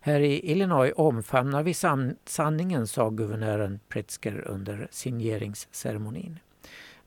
[0.00, 1.74] Här i Illinois omfamnar vi
[2.24, 6.38] sanningen, sa guvernören Pritzker under signeringsceremonin.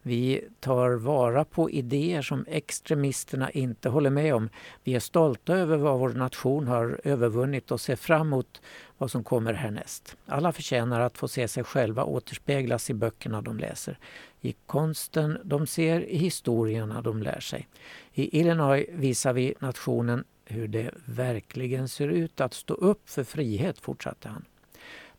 [0.08, 4.50] Vi tar vara på idéer som extremisterna inte håller med om.
[4.84, 8.62] Vi är stolta över vad vår nation har övervunnit och ser fram emot
[8.98, 10.18] vad som kommer härnäst.
[10.26, 14.00] Alla förtjänar att få se sig själva återspeglas i böckerna de läser,
[14.42, 17.68] i konsten de ser, i historierna de lär sig.
[18.14, 23.80] I Illinois visar vi nationen hur det verkligen ser ut att stå upp för frihet,
[23.80, 24.46] fortsatte han.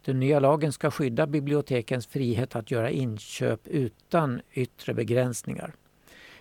[0.07, 5.75] Den nya lagen ska skydda bibliotekens frihet att göra inköp utan yttre begränsningar.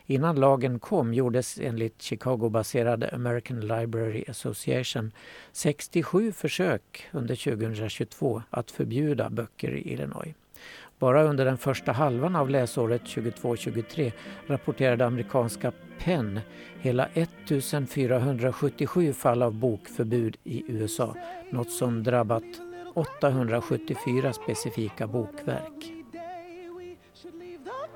[0.05, 5.11] Innan lagen kom gjordes enligt Chicago-baserade American Library Association
[5.51, 10.33] 67 försök under 2022 att förbjuda böcker i Illinois.
[10.99, 14.11] Bara under den första halvan av läsåret 22-23
[14.47, 16.39] rapporterade amerikanska Penn
[16.81, 21.15] hela 1477 fall av bokförbud i USA,
[21.51, 22.43] något som drabbat
[22.95, 25.95] 874 specifika bokverk.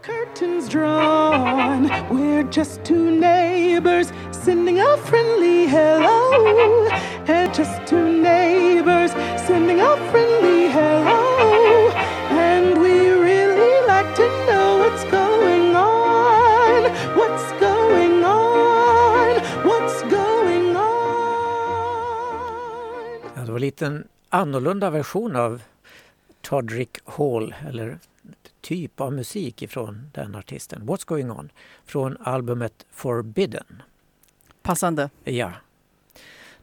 [0.01, 1.89] curtains drawn.
[2.09, 6.87] We're just two neighbors sending a friendly hello.
[7.27, 9.11] And just two neighbors
[9.47, 11.89] sending a friendly hello.
[12.31, 16.81] And we really like to know what's going on.
[17.19, 19.41] What's going on?
[19.69, 20.89] What's going on?
[23.35, 25.61] Ja, det var en liten annorlunda version av
[26.41, 27.99] Todrick Hall, eller
[28.61, 30.81] typ av musik ifrån den artisten.
[30.81, 31.51] What's going on?
[31.85, 33.81] Från albumet Forbidden.
[34.61, 35.09] Passande.
[35.23, 35.53] Ja.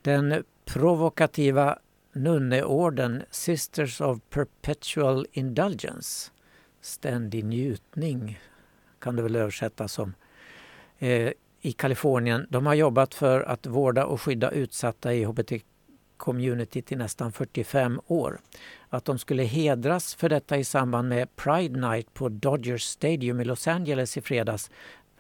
[0.02, 1.79] Den provokativa
[2.12, 6.31] nunneorden Sisters of Perpetual Indulgence,
[6.81, 8.40] ständig njutning
[8.98, 10.14] kan det väl översättas som,
[10.98, 12.46] eh, i Kalifornien.
[12.50, 15.24] De har jobbat för att vårda och skydda utsatta i
[16.16, 18.40] communityt i nästan 45 år
[18.88, 23.44] att de skulle hedras för detta i samband med Pride Night på Dodgers Stadium i
[23.44, 24.70] Los Angeles i fredags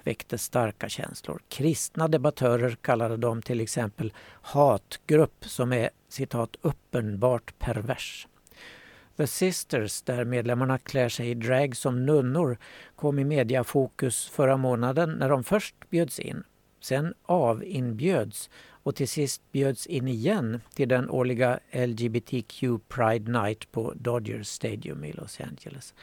[0.04, 1.42] väckte starka känslor.
[1.48, 8.26] Kristna debattörer kallade dem till exempel hatgrupp som är citat uppenbart pervers.
[9.16, 12.58] The Sisters, där medlemmarna klär sig i drag som nunnor,
[12.96, 16.44] kom i mediafokus förra månaden när de först bjöds in.
[16.80, 18.50] Sen avinbjöds
[18.86, 25.04] och till sist bjöds in igen till den årliga LGBTQ Pride Night på Dodger Stadium
[25.04, 25.94] i Los Angeles.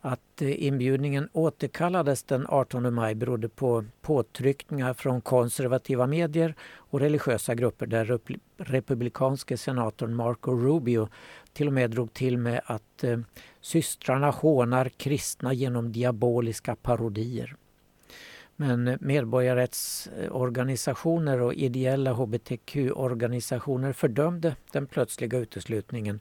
[0.00, 7.54] Att eh, inbjudningen återkallades den 18 maj berodde på påtryckningar från konservativa medier och religiösa
[7.54, 8.18] grupper där
[8.56, 11.08] republikanske senatorn Marco Rubio
[11.52, 13.18] till och med drog till med att eh,
[13.60, 17.56] systrarna hånar kristna genom diaboliska parodier.
[18.60, 26.20] Men medborgarrättsorganisationer och ideella hbtq-organisationer fördömde den plötsliga uteslutningen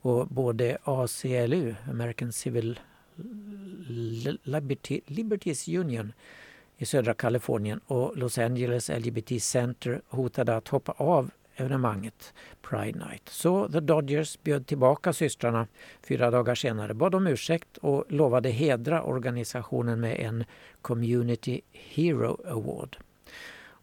[0.00, 2.80] och både ACLU, American Civil
[4.42, 6.12] Liberty, Liberties Union
[6.76, 13.28] i södra Kalifornien och Los Angeles LGBT Center hotade att hoppa av evenemanget Pride Night.
[13.28, 15.66] Så The Dodgers bjöd tillbaka systrarna
[16.08, 20.44] fyra dagar senare, bad om ursäkt och lovade hedra organisationen med en
[20.82, 22.96] Community Hero Award.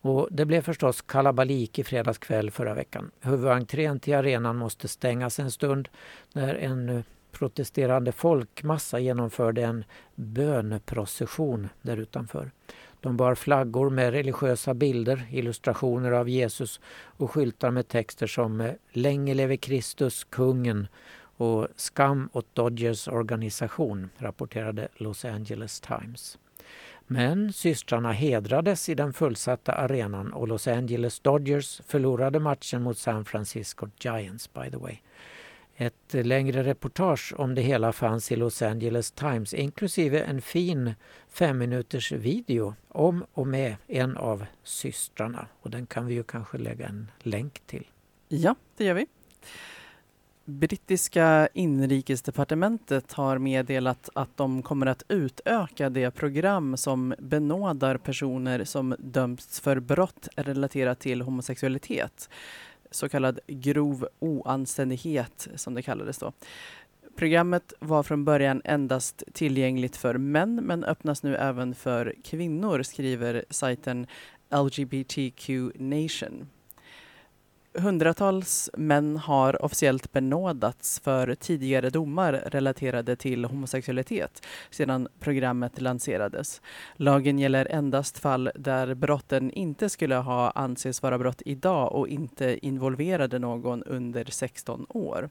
[0.02, 3.12] Och det blev förstås kalabalik i fredags kväll förra veckan.
[3.22, 5.90] Huvudentrén till arenan måste stängas en stund
[6.34, 9.84] när en protesterande folkmassa genomförde en
[10.16, 12.52] böneprocession där utanför.
[13.06, 16.80] De bar flaggor med religiösa bilder, illustrationer av Jesus
[17.18, 20.88] och skyltar med texter som eh, Länge leve Kristus, kungen
[21.38, 26.38] och Skam åt Dodgers organisation, rapporterade Los Angeles Times.
[27.08, 33.26] Men systrarna hedrades i den fullsatta arenan och Los Angeles Dodgers förlorade matchen mot San
[33.26, 35.02] Francisco Giants by the way.
[35.78, 40.94] Ett längre reportage om det hela fanns i Los Angeles Times inklusive en fin
[41.30, 45.48] fem minuters video om och med en av systrarna.
[45.62, 47.88] Och den kan vi ju kanske lägga en länk till.
[48.28, 49.08] Ja, det gör vi.
[50.46, 58.96] Brittiska inrikesdepartementet har meddelat att de kommer att utöka det program som benådar personer som
[59.00, 62.30] dömts för brott relaterat till homosexualitet
[62.92, 66.34] så kallad grov oanständighet som det kallades då.
[67.16, 73.46] Programmet var från början endast tillgängligt för män men öppnas nu även för kvinnor, skriver
[73.50, 74.08] sajten
[74.50, 76.48] LGBTQ Nation.
[77.78, 86.62] Hundratals män har officiellt benådats för tidigare domar relaterade till homosexualitet sedan programmet lanserades.
[86.96, 92.66] Lagen gäller endast fall där brotten inte skulle ha anses vara brott idag och inte
[92.66, 95.30] involverade någon under 16 år.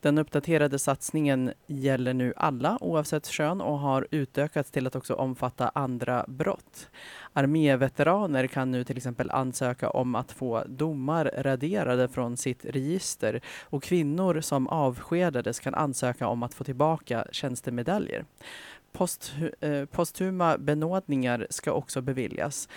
[0.00, 5.68] Den uppdaterade satsningen gäller nu alla oavsett kön och har utökats till att också omfatta
[5.74, 6.88] andra brott.
[7.32, 13.82] Arméveteraner kan nu till exempel ansöka om att få domar raderade från sitt register och
[13.82, 18.24] kvinnor som avskedades kan ansöka om att få tillbaka tjänstemedaljer.
[18.96, 22.68] Post, eh, posthuma benådningar ska också beviljas.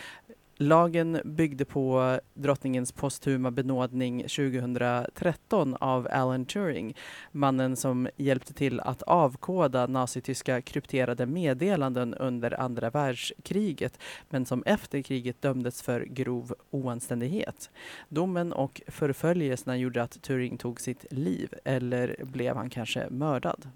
[0.61, 6.95] Lagen byggde på drottningens posthuma benådning 2013 av Alan Turing,
[7.31, 15.01] mannen som hjälpte till att avkoda nazityska krypterade meddelanden under andra världskriget, men som efter
[15.01, 17.69] kriget dömdes för grov oanständighet.
[18.09, 23.67] Domen och förföljelserna gjorde att Turing tog sitt liv, eller blev han kanske mördad?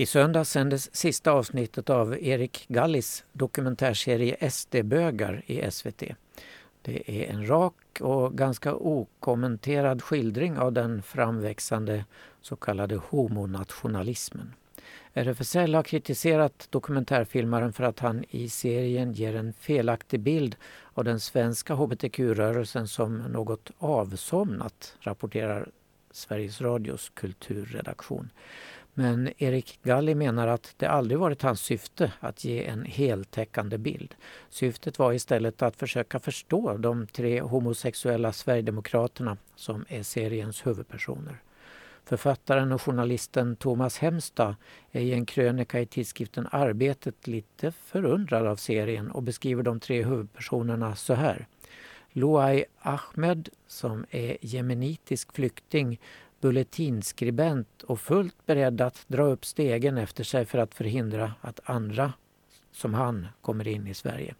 [0.00, 6.02] I söndags sändes sista avsnittet av Erik Gallis dokumentärserie SD-bögar i SVT.
[6.82, 12.04] Det är en rak och ganska okommenterad skildring av den framväxande
[12.40, 14.54] så kallade homonationalismen.
[15.14, 20.56] RFSL har kritiserat dokumentärfilmaren för att han i serien ger en felaktig bild
[20.94, 25.68] av den svenska hbtq-rörelsen som något avsomnat, rapporterar
[26.10, 28.30] Sveriges Radios kulturredaktion.
[29.00, 34.14] Men Erik Galli menar att det aldrig varit hans syfte att ge en heltäckande bild.
[34.50, 41.40] Syftet var istället att försöka förstå de tre homosexuella Sverigedemokraterna som är seriens huvudpersoner.
[42.04, 44.54] Författaren och journalisten Thomas Hemstad
[44.92, 50.02] är i en krönika i tidskriften Arbetet lite förundrad av serien och beskriver de tre
[50.02, 51.46] huvudpersonerna så här.
[52.12, 56.00] Loai Ahmed, som är jemenitisk flykting
[56.40, 62.12] bulletinskribent och fullt beredd att dra upp stegen efter sig för att förhindra att andra
[62.72, 64.34] som han kommer in i Sverige.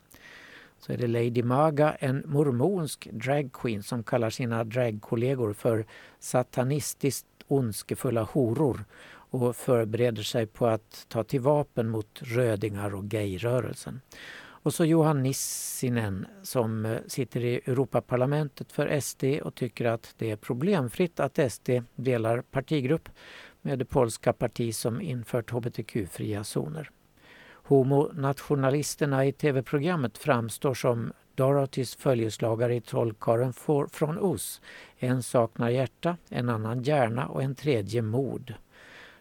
[0.78, 5.86] Så är det Lady Maga, en mormonsk dragqueen som kallar sina dragkollegor för
[6.18, 8.84] satanistiskt ondskefulla horor
[9.30, 14.01] och förbereder sig på att ta till vapen mot rödingar och gayrörelsen.
[14.63, 20.31] Och så Johan Nissinen som eh, sitter i Europaparlamentet för SD och tycker att det
[20.31, 23.09] är problemfritt att SD delar partigrupp.
[23.63, 26.91] med det polska parti som infört hbtq-fria zoner.
[27.69, 33.53] Homonationalisterna i tv-programmet framstår som Dorothys följeslagare i Trollkarlen
[33.93, 34.61] från Oz.
[34.97, 38.55] En saknar hjärta, en annan hjärna och en tredje mod.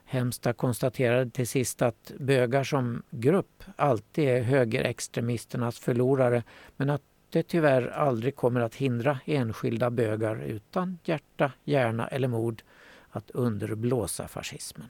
[0.10, 6.44] Hemsta konstaterade till sist att bögar som grupp alltid är högerextremisternas förlorare
[6.78, 12.62] men att det tyvärr aldrig kommer att hindra enskilda bögar utan hjärta, hjärna eller mod
[13.10, 14.88] att underblåsa fascismen.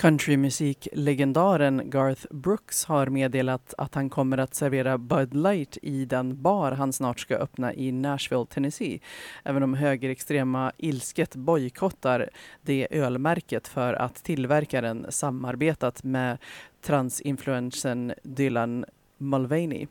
[0.00, 6.72] Countrymusiklegendaren Garth Brooks har meddelat att han kommer att servera Bud Light i den bar
[6.72, 9.00] han snart ska öppna i Nashville, Tennessee.
[9.44, 12.30] Även om högerextrema ilsket bojkottar
[12.62, 16.38] det ölmärket för att tillverkaren samarbetat med
[16.82, 18.84] transinfluensen Dylan
[19.18, 19.86] Mulvaney.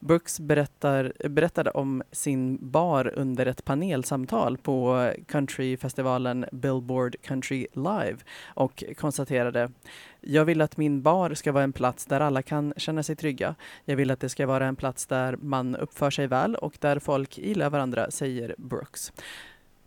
[0.00, 8.16] Brooks berättar, berättade om sin bar under ett panelsamtal på countryfestivalen Billboard Country Live
[8.54, 9.70] och konstaterade
[10.20, 13.54] jag vill att min bar ska vara en plats där alla kan känna sig trygga.
[13.84, 16.98] Jag vill att det ska vara en plats där man uppför sig väl och där
[16.98, 19.12] folk gillar varandra, säger Brooks.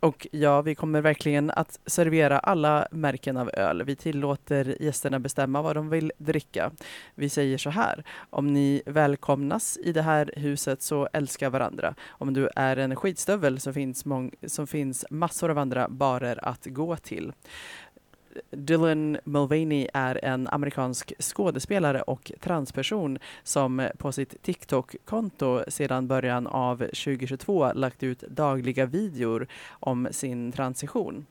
[0.03, 3.83] Och ja, vi kommer verkligen att servera alla märken av öl.
[3.83, 6.71] Vi tillåter gästerna bestämma vad de vill dricka.
[7.15, 11.95] Vi säger så här, om ni välkomnas i det här huset så älska varandra.
[12.09, 14.03] Om du är en skitstövel så finns,
[14.47, 17.33] så finns massor av andra barer att gå till.
[18.51, 26.77] Dylan Mulvaney är en amerikansk skådespelare och transperson som på sitt TikTok-konto sedan början av
[26.77, 31.25] 2022 lagt ut dagliga videor om sin transition.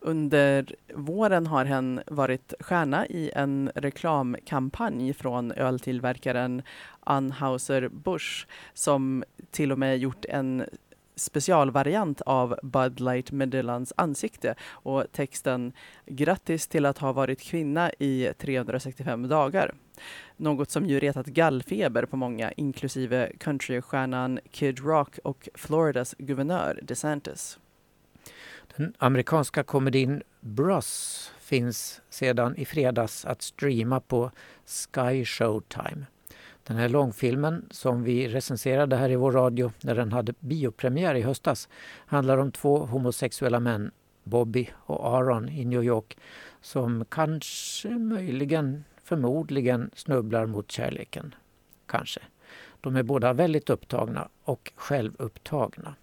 [0.00, 6.62] Under våren har hen varit stjärna i en reklamkampanj från öltillverkaren
[7.00, 10.64] Anheuser-Busch som till och med gjort en
[11.20, 15.72] specialvariant av Bud Light Medellans ansikte och texten
[16.06, 19.74] “Grattis till att ha varit kvinna i 365 dagar”.
[20.36, 27.58] Något som ju retat gallfeber på många, inklusive countrystjärnan Kid Rock och Floridas guvernör DeSantis.
[28.76, 34.30] Den amerikanska komedin Bros finns sedan i fredags att streama på
[34.66, 36.06] Sky Showtime.
[36.64, 41.22] Den här långfilmen som vi recenserade här i vår radio när den hade biopremiär i
[41.22, 41.68] höstas
[42.06, 43.90] handlar om två homosexuella män,
[44.24, 46.18] Bobby och Aaron i New York
[46.60, 51.34] som kanske, möjligen, förmodligen snubblar mot kärleken.
[51.86, 52.20] Kanske.
[52.80, 55.94] De är båda väldigt upptagna och självupptagna.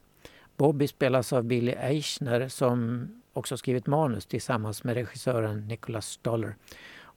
[0.57, 6.55] Bobby spelas av Billy Eichner som också skrivit manus tillsammans med regissören Nicholas Stoller.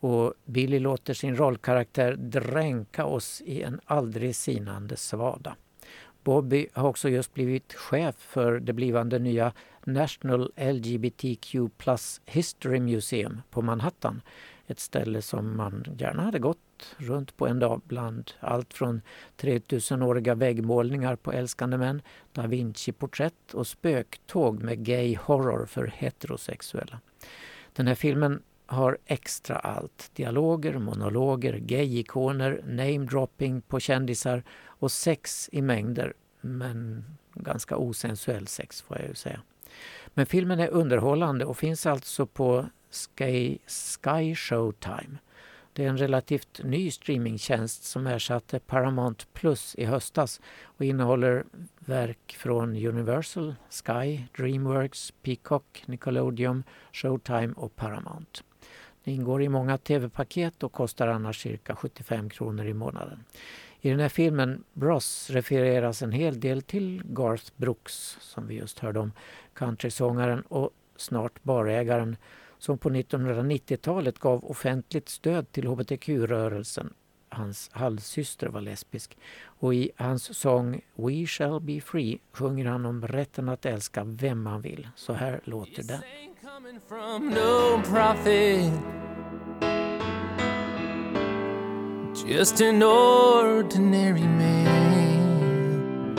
[0.00, 5.56] Och Billy låter sin rollkaraktär dränka oss i en aldrig sinande svada.
[6.24, 9.52] Bobby har också just blivit chef för det blivande nya
[9.84, 14.22] National LGBTQ Plus History Museum på Manhattan.
[14.66, 19.02] Ett ställe som man gärna hade gått runt på en dag bland allt från
[19.36, 27.00] 3000-åriga väggmålningar på älskande män, da Vinci-porträtt och spöktåg med gay horror för heterosexuella.
[27.72, 30.10] Den här filmen har extra allt.
[30.14, 36.14] Dialoger, monologer, gay-ikoner, namedropping på kändisar och sex i mängder.
[36.40, 37.04] Men
[37.34, 39.40] ganska osensuell sex får jag ju säga.
[40.14, 45.18] Men filmen är underhållande och finns alltså på Sky, Sky Showtime.
[45.72, 51.44] Det är en relativt ny streamingtjänst som ersatte Paramount Plus i höstas och innehåller
[51.78, 58.42] verk från Universal, Sky, Dreamworks, Peacock, Nickelodeon, Showtime och Paramount.
[59.04, 63.24] Det ingår i många tv-paket och kostar annars cirka 75 kronor i månaden.
[63.80, 68.78] I den här filmen Bros refereras en hel del till Garth Brooks som vi just
[68.78, 69.12] hörde om,
[69.54, 72.16] countrysångaren och snart barägaren
[72.58, 76.94] som på 1990-talet gav offentligt stöd till hbtq-rörelsen.
[77.32, 83.06] Hans halvsyster var lesbisk och i hans sång We shall be free sjunger han om
[83.06, 84.88] rätten att älska vem man vill.
[84.96, 86.00] Så här låter den.
[86.62, 88.72] coming from no profit.
[92.26, 96.14] Just an ordinary man.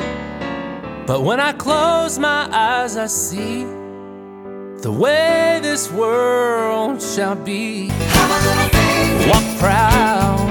[1.06, 3.64] But when I close my eyes, I see
[4.82, 7.90] the way this world shall be.
[9.28, 10.51] Walk proud,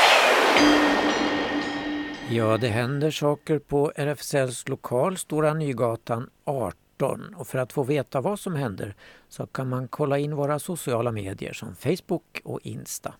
[2.33, 8.21] Ja, det händer saker på RFSLs lokal Stora Nygatan 18 och för att få veta
[8.21, 8.95] vad som händer
[9.29, 13.13] så kan man kolla in våra sociala medier som Facebook och Insta.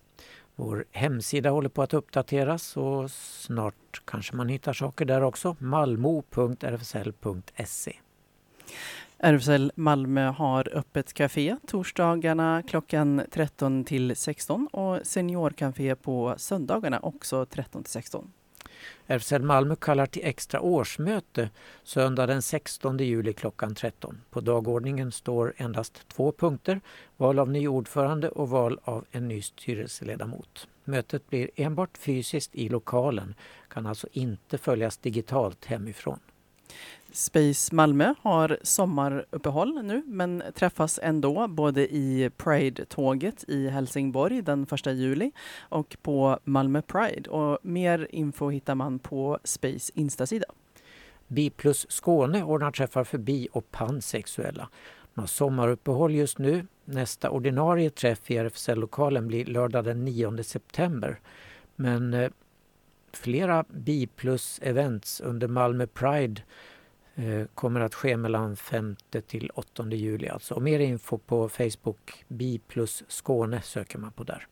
[0.56, 5.56] Vår hemsida håller på att uppdateras och snart kanske man hittar saker där också.
[5.58, 7.96] malmo.rfsl.se
[9.18, 17.46] RFSL Malmö har öppet café torsdagarna klockan 13 till 16 och seniorcafé på söndagarna också
[17.46, 18.32] 13 till 16.
[19.06, 21.50] RFSL Malmö kallar till extra årsmöte
[21.82, 24.20] söndag den 16 juli klockan 13.
[24.30, 26.80] På dagordningen står endast två punkter,
[27.16, 30.68] val av ny ordförande och val av en ny styrelseledamot.
[30.84, 33.34] Mötet blir enbart fysiskt i lokalen,
[33.68, 36.18] kan alltså inte följas digitalt hemifrån.
[37.12, 44.86] Space Malmö har sommaruppehåll nu men träffas ändå både i Pride-tåget i Helsingborg den 1
[44.86, 47.30] juli och på Malmö Pride.
[47.30, 50.46] Och mer info hittar man på Space Instasida.
[51.26, 54.68] Bi plus Skåne ordnar träffar för bi och pansexuella.
[55.14, 56.66] De har sommaruppehåll just nu.
[56.84, 61.20] Nästa ordinarie träff i RFSL-lokalen blir lördag den 9 september.
[61.76, 62.30] Men eh,
[63.12, 66.42] flera bi plus events under Malmö Pride
[67.14, 68.96] Eh, kommer att ske mellan 5
[69.26, 70.28] till 8 juli.
[70.28, 70.54] Alltså.
[70.54, 74.46] Och mer info på Facebook, Bi plus Skåne söker man på där.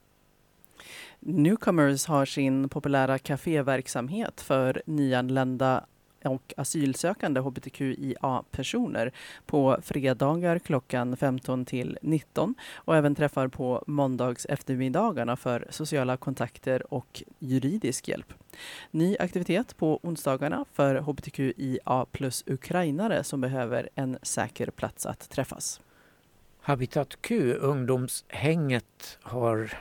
[1.21, 5.87] Newcomers har sin populära kaféverksamhet för nyanlända
[6.25, 9.13] och asylsökande hbtqia-personer
[9.47, 16.95] på fredagar klockan 15 till 19 och även träffar på måndags eftermiddagarna för sociala kontakter
[16.95, 18.33] och juridisk hjälp.
[18.91, 25.81] Ny aktivitet på onsdagarna för hbtqia plus ukrainare som behöver en säker plats att träffas.
[26.61, 29.73] Habitat Q, ungdomshänget, har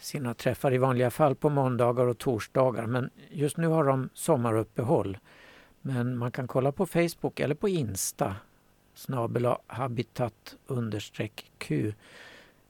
[0.00, 5.18] sina träffar i vanliga fall på måndagar och torsdagar men just nu har de sommaruppehåll.
[5.82, 8.36] Men man kan kolla på Facebook eller på Insta
[8.94, 10.56] snabel habitat
[11.58, 11.94] Q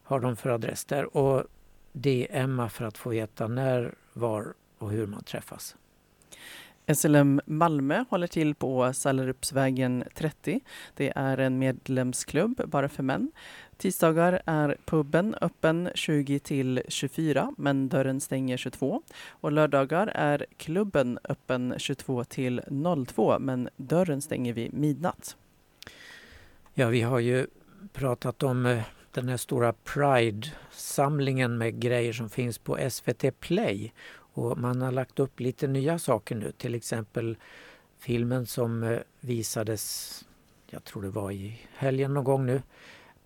[0.02, 1.44] har de för adress där och
[1.92, 5.76] DMa för att få veta när, var och hur man träffas.
[6.94, 10.60] SLM Malmö håller till på Sallerupsvägen 30.
[10.94, 13.32] Det är en medlemsklubb bara för män.
[13.76, 19.02] Tisdagar är puben öppen 20 till 24 men dörren stänger 22.
[19.28, 22.60] Och lördagar är klubben öppen 22 till
[23.06, 25.36] 02 men dörren stänger vid midnatt.
[26.74, 27.46] Ja, vi har ju
[27.92, 28.82] pratat om eh,
[29.12, 33.92] den här stora Pride-samlingen med grejer som finns på SVT Play.
[34.38, 37.36] Och man har lagt upp lite nya saker nu, till exempel
[37.98, 40.24] filmen som eh, visades,
[40.70, 42.62] jag tror det var i helgen någon gång nu,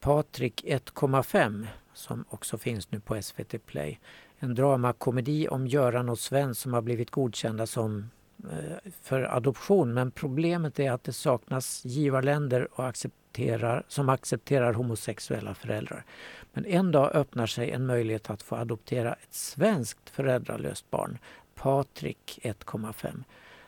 [0.01, 4.01] Patrik 1,5 som också finns nu på SVT Play.
[4.39, 8.11] En dramakomedi om Göran och Sven som har blivit godkända som
[8.51, 15.55] Eh, för adoption men problemet är att det saknas givarländer och accepterar, som accepterar homosexuella
[15.55, 16.05] föräldrar.
[16.53, 21.19] Men en dag öppnar sig en möjlighet att få adoptera ett svenskt föräldralöst barn,
[21.55, 23.25] Patrik 1,5.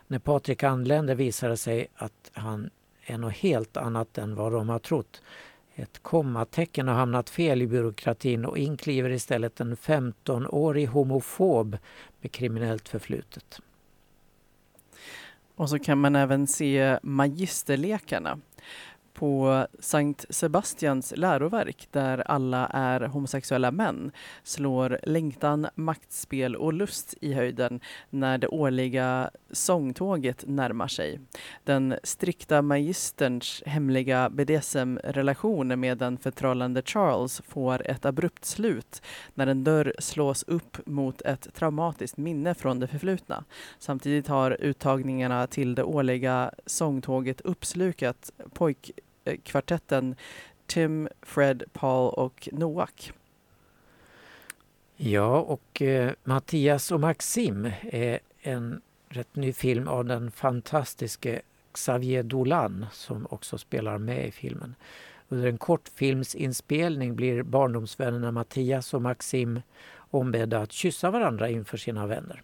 [0.06, 2.70] När Patrik anländer visar det sig att han
[3.06, 5.22] är något helt annat än vad de har trott.
[5.74, 11.78] Ett kommatecken har hamnat fel i byråkratin och inkliver istället en 15-årig homofob
[12.20, 13.60] med kriminellt förflutet.
[15.56, 18.38] Och så kan man även se Magisterlekarna
[19.14, 24.12] på Sankt Sebastians läroverk där alla är homosexuella män
[24.42, 31.20] slår längtan, maktspel och lust i höjden när det årliga sångtåget närmar sig.
[31.64, 39.02] Den strikta magisterns hemliga BDSM-relation med den förtrollande Charles får ett abrupt slut
[39.34, 43.44] när en dörr slås upp mot ett traumatiskt minne från det förflutna.
[43.78, 48.90] Samtidigt har uttagningarna till det årliga sångtåget uppslukat pojk
[49.42, 50.16] kvartetten
[50.66, 53.12] Tim, Fred, Paul och Noak.
[54.96, 62.22] Ja, och eh, Mattias och Maxim är en rätt ny film av den fantastiske Xavier
[62.22, 64.74] Dolan som också spelar med i filmen.
[65.28, 69.60] Under en kortfilmsinspelning blir barndomsvännerna Mattias och Maxim
[70.10, 72.42] ombedda att kyssa varandra inför sina vänner.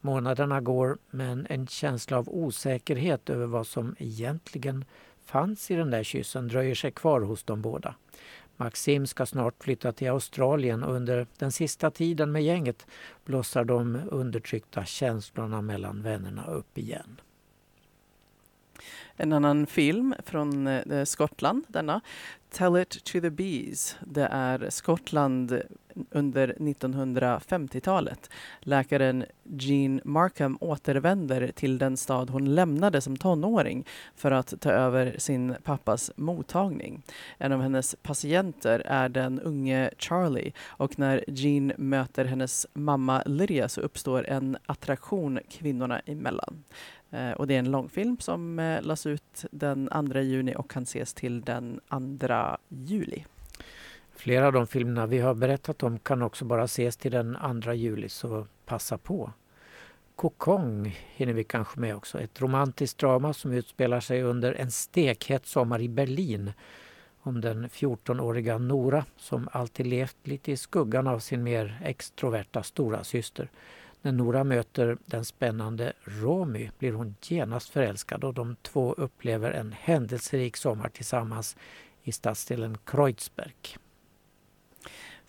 [0.00, 4.84] Månaderna går men en känsla av osäkerhet över vad som egentligen
[5.30, 7.94] fanns i den där kyssen dröjer sig kvar hos de båda.
[8.56, 12.86] Maxim ska snart flytta till Australien och under den sista tiden med gänget
[13.24, 17.20] blossar de undertryckta känslorna mellan vännerna upp igen.
[19.16, 22.00] En annan film från eh, Skottland, denna.
[22.50, 23.96] Tell it to the bees.
[24.00, 25.62] Det är Skottland
[26.10, 28.30] under 1950-talet.
[28.60, 35.14] Läkaren Jean Markham återvänder till den stad hon lämnade som tonåring för att ta över
[35.18, 37.02] sin pappas mottagning.
[37.38, 43.68] En av hennes patienter är den unge Charlie och när Jean möter hennes mamma Lydia
[43.68, 46.64] så uppstår en attraktion kvinnorna emellan.
[47.10, 50.82] Eh, och det är en långfilm som eh, lades ut den 2 juni och kan
[50.82, 51.80] ses till den
[52.20, 53.24] 2 juli.
[54.12, 57.72] Flera av de filmerna vi har berättat om kan också bara ses till den 2
[57.72, 59.32] juli, så passa på.
[60.16, 62.20] Kokong hinner vi kanske med också.
[62.20, 66.52] Ett romantiskt drama som utspelar sig under en stekhet sommar i Berlin
[67.22, 73.04] om den 14-åriga Nora som alltid levt lite i skuggan av sin mer extroverta stora
[73.04, 73.50] syster.
[74.02, 79.72] När Nora möter den spännande Romy blir hon genast förälskad och de två upplever en
[79.72, 81.56] händelserik sommar tillsammans
[82.02, 83.54] i stadsdelen Kreuzberg.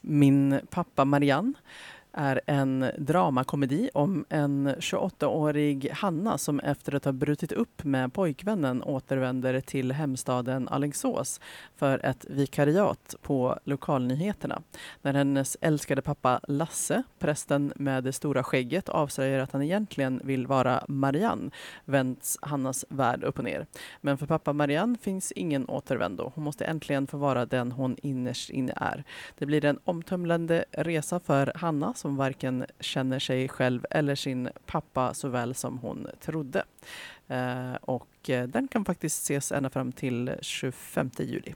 [0.01, 1.53] Min pappa Marianne
[2.13, 8.83] är en dramakomedi om en 28-årig Hanna som efter att ha brutit upp med pojkvännen
[8.83, 11.39] återvänder till hemstaden Alingsås
[11.75, 14.61] för ett vikariat på lokalnyheterna.
[15.01, 20.47] När hennes älskade pappa Lasse, prästen med det stora skägget, avslöjar att han egentligen vill
[20.47, 21.51] vara Marianne
[21.85, 23.65] vänds Hannas värld upp och ner.
[24.01, 26.31] Men för pappa Marianne finns ingen återvändo.
[26.35, 29.03] Hon måste äntligen få vara den hon innerst inne är.
[29.37, 35.13] Det blir en omtumlande resa för Hanna som varken känner sig själv eller sin pappa
[35.13, 36.63] så väl som hon trodde.
[37.27, 41.53] Eh, och eh, den kan faktiskt ses ända fram till 25 juli.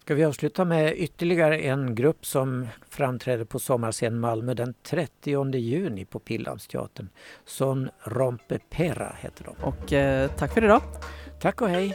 [0.00, 6.04] Ska vi avsluta med ytterligare en grupp som framträder på Sommarscen Malmö den 30 juni
[6.04, 7.08] på Pildammsteatern.
[7.44, 9.64] Son Rompe Pera heter de.
[9.64, 10.82] Och eh, tack för idag.
[11.40, 11.94] Tack och hej.